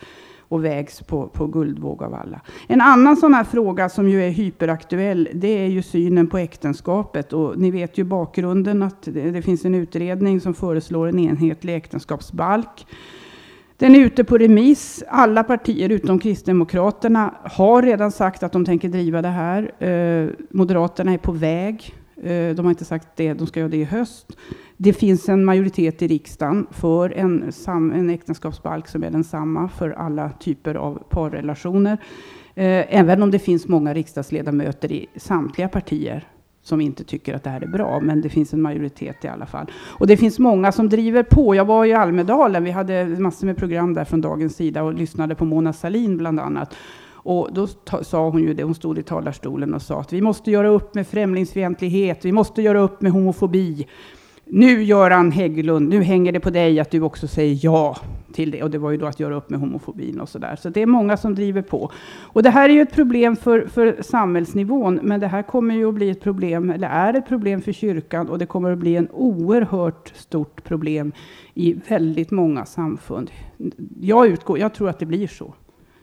[0.51, 2.41] och vägs på, på guldvåg av alla.
[2.67, 7.34] En annan sån här fråga som ju är hyperaktuell, det är ju synen på äktenskapet.
[7.34, 11.75] Och ni vet ju bakgrunden att det, det finns en utredning som föreslår en enhetlig
[11.75, 12.86] äktenskapsbalk.
[13.82, 15.03] Den är ute på remiss.
[15.07, 19.84] Alla partier utom Kristdemokraterna har redan sagt att de tänker driva det här.
[19.84, 21.93] Eh, Moderaterna är på väg.
[22.23, 24.38] Eh, de har inte sagt det, de ska göra det i höst.
[24.77, 29.89] Det finns en majoritet i riksdagen för en, sam, en äktenskapsbalk som är densamma för
[29.89, 31.97] alla typer av parrelationer.
[32.55, 36.27] Eh, även om det finns många riksdagsledamöter i samtliga partier
[36.64, 39.45] som inte tycker att det här är bra, men det finns en majoritet i alla
[39.45, 39.72] fall.
[39.99, 41.55] Och det finns många som driver på.
[41.55, 45.36] Jag var i Almedalen, vi hade massor med program där från dagens sida och lyssnade
[45.36, 46.76] på Mona Salin bland annat.
[47.24, 47.68] Och då
[48.01, 50.95] sa hon ju det, hon stod i talarstolen och sa att vi måste göra upp
[50.95, 53.88] med främlingsfientlighet, vi måste göra upp med homofobi.
[54.53, 57.97] Nu Göran Hägglund, nu hänger det på dig att du också säger ja
[58.33, 58.63] till det.
[58.63, 60.55] Och det var ju då att göra upp med homofobin och sådär.
[60.55, 61.91] Så det är många som driver på.
[62.19, 64.99] Och det här är ju ett problem för, för samhällsnivån.
[65.03, 68.29] Men det här kommer ju att bli ett problem, eller är ett problem för kyrkan.
[68.29, 71.11] Och det kommer att bli en oerhört stort problem
[71.53, 73.31] i väldigt många samfund.
[74.01, 75.53] Jag, utgår, jag tror att det blir så.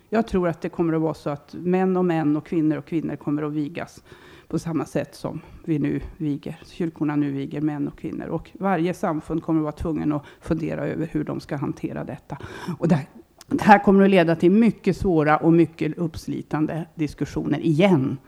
[0.08, 2.86] Jag tror att det kommer att vara så att män och män och kvinnor och
[2.86, 4.02] kvinnor kommer att vigas
[4.48, 8.26] på samma sätt som vi nu viger, kyrkorna nu viger män och kvinnor.
[8.26, 12.38] Och varje samfund kommer att vara tvungen att fundera över hur de ska hantera detta.
[12.78, 13.06] Och det,
[13.46, 18.18] det här kommer att leda till mycket svåra och mycket uppslitande diskussioner igen.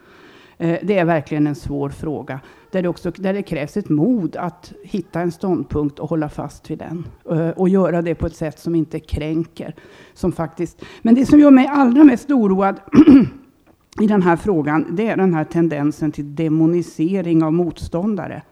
[0.58, 2.40] Eh, det är verkligen en svår fråga
[2.70, 6.70] där det, också, där det krävs ett mod att hitta en ståndpunkt och hålla fast
[6.70, 7.06] vid den.
[7.30, 9.74] Eh, och göra det på ett sätt som inte kränker.
[10.14, 12.80] Som faktiskt, men det som gör mig allra mest oroad
[14.00, 18.42] i den här frågan, det är den här tendensen till demonisering av motståndare.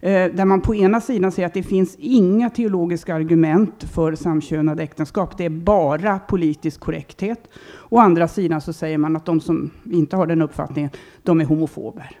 [0.00, 4.82] Eh, där man på ena sidan säger att det finns inga teologiska argument för samkönade
[4.82, 5.38] äktenskap.
[5.38, 7.48] Det är bara politisk korrekthet.
[7.88, 10.90] Å andra sidan så säger man att de som inte har den uppfattningen,
[11.22, 12.18] de är homofober.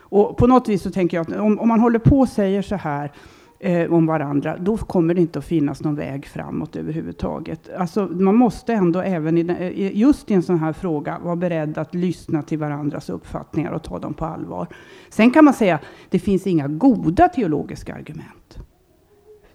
[0.00, 2.62] Och på något vis så tänker jag att om, om man håller på och säger
[2.62, 3.12] så här
[3.60, 7.70] eh, om varandra, då kommer det inte att finnas någon väg framåt överhuvudtaget.
[7.78, 11.78] Alltså, man måste ändå även eh, i, just i en sån här fråga vara beredd
[11.78, 14.66] att lyssna till varandras uppfattningar och ta dem på allvar.
[15.08, 18.58] Sen kan man säga att det finns inga goda teologiska argument.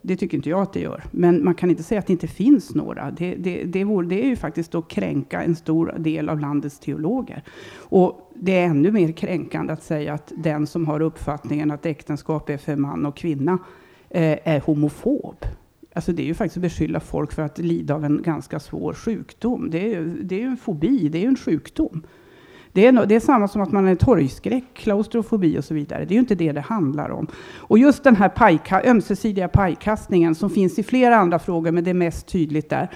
[0.05, 1.03] Det tycker inte jag att det gör.
[1.11, 3.11] Men man kan inte säga att det inte finns några.
[3.11, 6.79] Det, det, det, vore, det är ju faktiskt att kränka en stor del av landets
[6.79, 7.43] teologer.
[7.77, 12.49] Och det är ännu mer kränkande att säga att den som har uppfattningen att äktenskap
[12.49, 13.59] är för man och kvinna
[14.15, 15.45] Eh, är homofob.
[15.93, 18.93] Alltså det är ju faktiskt att beskylla folk för att lida av en ganska svår
[18.93, 19.69] sjukdom.
[19.71, 22.03] Det är, det är ju en fobi, det är ju en sjukdom.
[22.71, 26.05] Det är, det är samma som att man är torgskräck, klaustrofobi och så vidare.
[26.05, 27.27] Det är ju inte det det handlar om.
[27.55, 31.89] Och just den här pajka, ömsesidiga pajkastningen som finns i flera andra frågor, men det
[31.89, 32.89] är mest tydligt där.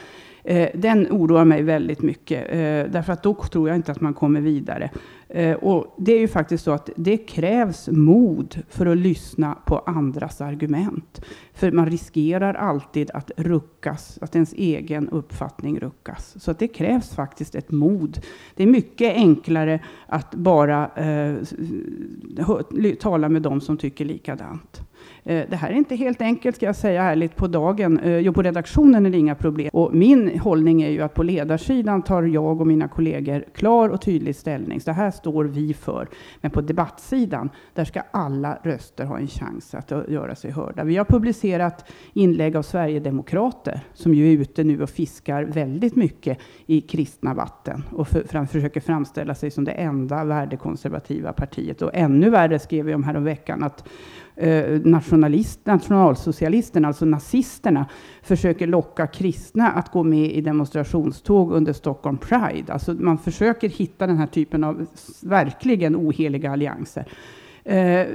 [0.43, 4.13] Eh, den oroar mig väldigt mycket, eh, därför att då tror jag inte att man
[4.13, 4.89] kommer vidare.
[5.29, 9.79] Eh, och det är ju faktiskt så att det krävs mod för att lyssna på
[9.79, 11.21] andras argument.
[11.53, 16.43] För man riskerar alltid att ruckas, att ens egen uppfattning ruckas.
[16.43, 18.19] Så att det krävs faktiskt ett mod.
[18.55, 21.35] Det är mycket enklare att bara eh,
[22.99, 24.81] tala med dem som tycker likadant.
[25.27, 27.99] Eh, det här är inte helt enkelt, ska jag säga ärligt, på dagen.
[27.99, 29.69] Eh, jo, på redaktionen är det inga problem.
[29.73, 34.01] Och min hållning är ju att på ledarsidan tar jag och mina kollegor klar och
[34.01, 34.81] tydlig ställning.
[34.81, 36.07] Så det här står vi för.
[36.41, 40.83] Men på debattsidan, där ska alla röster ha en chans att eh, göra sig hörda.
[40.83, 46.37] Vi har publicerat inlägg av Sverigedemokrater som ju är ute nu och fiskar väldigt mycket
[46.65, 51.81] i kristna vatten och för, fram, försöker framställa sig som det enda värdekonservativa partiet.
[51.81, 53.83] Och ännu värre skrev vi om häromveckan att
[54.37, 57.85] eh, nationalist, nationalsocialisterna, alltså nazisterna,
[58.21, 62.73] försöker locka kristna att gå med i demonstrationståg under Stockholm Pride.
[62.73, 64.85] Alltså man försöker hitta den här typen av
[65.23, 67.07] verkligen oheliga allianser.
[67.63, 68.07] Eh,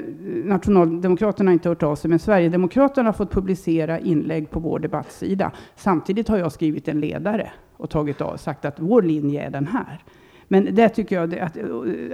[0.45, 5.53] Nationaldemokraterna har inte hört av sig, men Sverigedemokraterna har fått publicera inlägg på vår debattsida.
[5.77, 9.67] Samtidigt har jag skrivit en ledare och tagit av, sagt att vår linje är den
[9.67, 10.05] här.
[10.53, 11.57] Men det tycker jag att,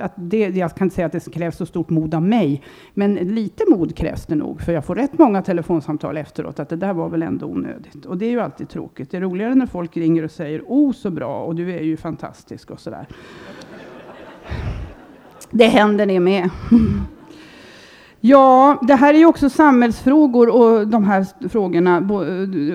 [0.01, 2.63] att det, jag kan inte säga att det krävs så stort mod av mig,
[2.95, 6.77] men lite mod krävs det nog, för jag får rätt många telefonsamtal efteråt att det
[6.77, 8.07] där var väl ändå onödigt.
[8.07, 9.11] Och det är ju alltid tråkigt.
[9.11, 11.97] Det är roligare när folk ringer och säger oh så bra och du är ju
[11.97, 13.07] fantastisk och sådär.
[15.51, 16.51] Det händer det med.
[18.21, 21.99] Ja, det här är ju också samhällsfrågor och de här frågorna.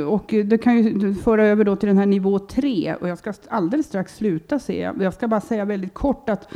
[0.08, 2.96] Och det kan ju föra över då till den här nivå tre.
[3.02, 4.92] Och jag ska alldeles strax sluta se.
[5.00, 6.48] Jag ska bara säga väldigt kort att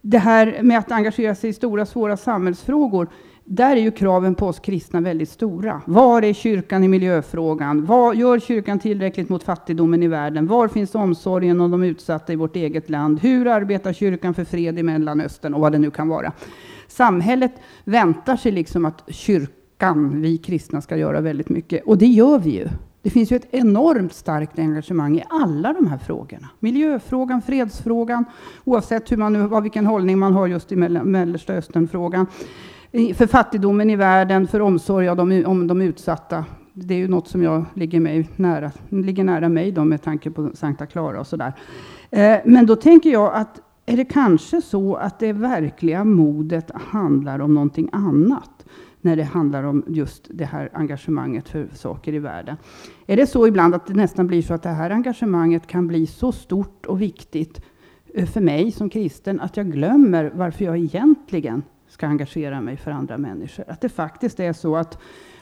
[0.00, 3.08] det här med att engagera sig i stora svåra samhällsfrågor.
[3.44, 5.80] Där är ju kraven på oss kristna väldigt stora.
[5.84, 7.84] Var är kyrkan i miljöfrågan?
[7.84, 10.46] Vad gör kyrkan tillräckligt mot fattigdomen i världen?
[10.46, 13.20] Var finns omsorgen om de utsatta i vårt eget land?
[13.20, 16.32] Hur arbetar kyrkan för fred i Mellanöstern och vad det nu kan vara?
[17.00, 17.52] Samhället
[17.84, 21.84] väntar sig liksom att kyrkan, vi kristna, ska göra väldigt mycket.
[21.84, 22.68] Och det gör vi ju.
[23.02, 26.48] Det finns ju ett enormt starkt engagemang i alla de här frågorna.
[26.58, 28.24] Miljöfrågan, fredsfrågan,
[28.64, 32.26] oavsett hur man nu, vilken hållning man har just i Mellersta Östern-frågan.
[33.14, 36.44] För fattigdomen i världen, för omsorg om de, om de utsatta.
[36.72, 40.30] Det är ju något som jag ligger, mig nära, ligger nära mig då med tanke
[40.30, 41.52] på Sankta Clara och sådär.
[42.10, 43.60] Eh, men då tänker jag att
[43.90, 48.66] är det kanske så att det verkliga modet handlar om någonting annat?
[49.00, 52.56] När det handlar om just det här engagemanget för saker i världen.
[53.06, 56.06] Är det så ibland att det nästan blir så att det här engagemanget kan bli
[56.06, 57.62] så stort och viktigt
[58.14, 62.90] eh, för mig som kristen att jag glömmer varför jag egentligen ska engagera mig för
[62.90, 63.64] andra människor.
[63.68, 64.98] Att det faktiskt är så att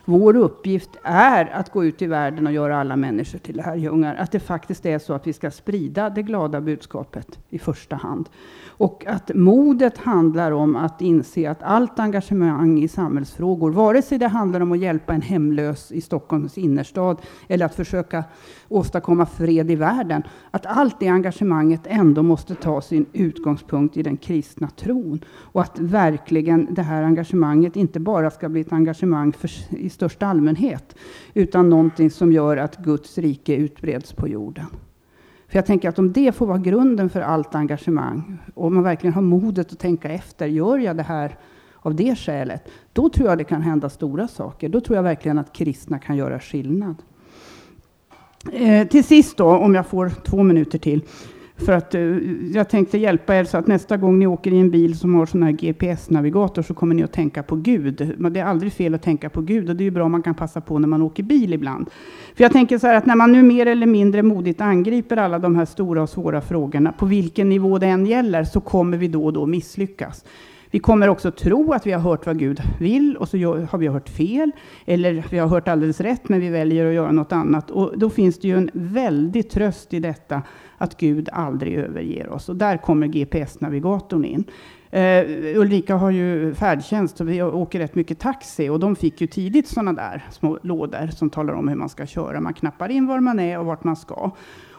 [0.08, 4.14] vår uppgift är att gå ut i världen och göra alla människor till lärjungar.
[4.14, 8.28] Att det faktiskt är så att vi ska sprida det glada budskapet i första hand.
[8.66, 14.28] Och att modet handlar om att inse att allt engagemang i samhällsfrågor, vare sig det
[14.28, 17.16] handlar om att hjälpa en hemlös i Stockholms innerstad
[17.48, 18.24] eller att försöka
[18.68, 24.16] åstadkomma fred i världen, att allt det engagemanget ändå måste ta sin utgångspunkt i den
[24.16, 25.24] kristna tron.
[25.36, 30.26] Och att verkligen det här engagemanget inte bara ska bli ett engagemang för, i största
[30.26, 30.96] allmänhet,
[31.34, 34.66] utan någonting som gör att Guds rike utbreds på jorden.
[35.48, 39.14] För jag tänker att om det får vara grunden för allt engagemang, och man verkligen
[39.14, 41.36] har modet att tänka efter, gör jag det här
[41.76, 42.68] av det skälet?
[42.92, 44.68] Då tror jag det kan hända stora saker.
[44.68, 46.96] Då tror jag verkligen att kristna kan göra skillnad.
[48.52, 51.02] Eh, till sist då, om jag får två minuter till.
[51.58, 52.00] För att eh,
[52.54, 55.26] jag tänkte hjälpa er så att nästa gång ni åker i en bil som har
[55.26, 58.14] sån här GPS-navigator så kommer ni att tänka på Gud.
[58.18, 60.12] Men det är aldrig fel att tänka på Gud och det är ju bra om
[60.12, 61.90] man kan passa på när man åker bil ibland.
[62.34, 65.38] För jag tänker så här att när man nu mer eller mindre modigt angriper alla
[65.38, 69.08] de här stora och svåra frågorna, på vilken nivå det än gäller, så kommer vi
[69.08, 70.24] då och då misslyckas.
[70.70, 73.36] Vi kommer också tro att vi har hört vad Gud vill och så
[73.70, 74.50] har vi hört fel.
[74.86, 77.70] Eller vi har hört alldeles rätt men vi väljer att göra något annat.
[77.70, 80.42] Och då finns det ju en väldig tröst i detta
[80.78, 82.48] att Gud aldrig överger oss.
[82.48, 84.44] Och där kommer GPS-navigatorn in.
[84.94, 89.26] Uh, Ulrika har ju färdtjänst och vi åker rätt mycket taxi och de fick ju
[89.26, 92.40] tidigt sådana där små lådor som talar om hur man ska köra.
[92.40, 94.30] Man knappar in var man är och vart man ska.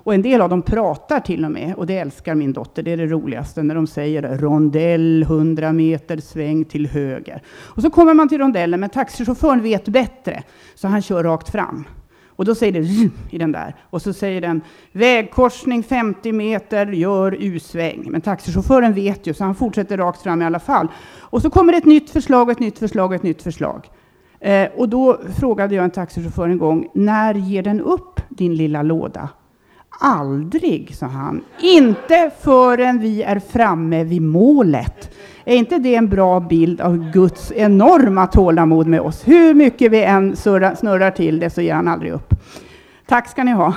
[0.03, 2.83] Och en del av dem pratar till och med, och det älskar min dotter.
[2.83, 7.41] Det är det roligaste när de säger rondell, 100 meter sväng till höger.
[7.49, 10.43] Och så kommer man till rondellen, men taxichauffören vet bättre,
[10.75, 11.85] så han kör rakt fram.
[12.39, 13.75] Och då säger det i den där.
[13.89, 18.07] Och så säger den vägkorsning 50 meter, gör U-sväng.
[18.11, 20.87] Men taxichauffören vet ju, så han fortsätter rakt fram i alla fall.
[21.19, 23.89] Och så kommer ett nytt förslag, ett nytt förslag, ett nytt förslag.
[24.39, 28.81] Eh, och då frågade jag en taxichaufför en gång, när ger den upp din lilla
[28.81, 29.29] låda?
[30.01, 31.41] Aldrig, sa han.
[31.59, 35.15] Inte förrän vi är framme vid målet.
[35.45, 39.27] Är inte det en bra bild av Guds enorma tålamod med oss?
[39.27, 42.33] Hur mycket vi än snurrar till det så ger han aldrig upp.
[43.07, 43.73] Tack ska ni ha.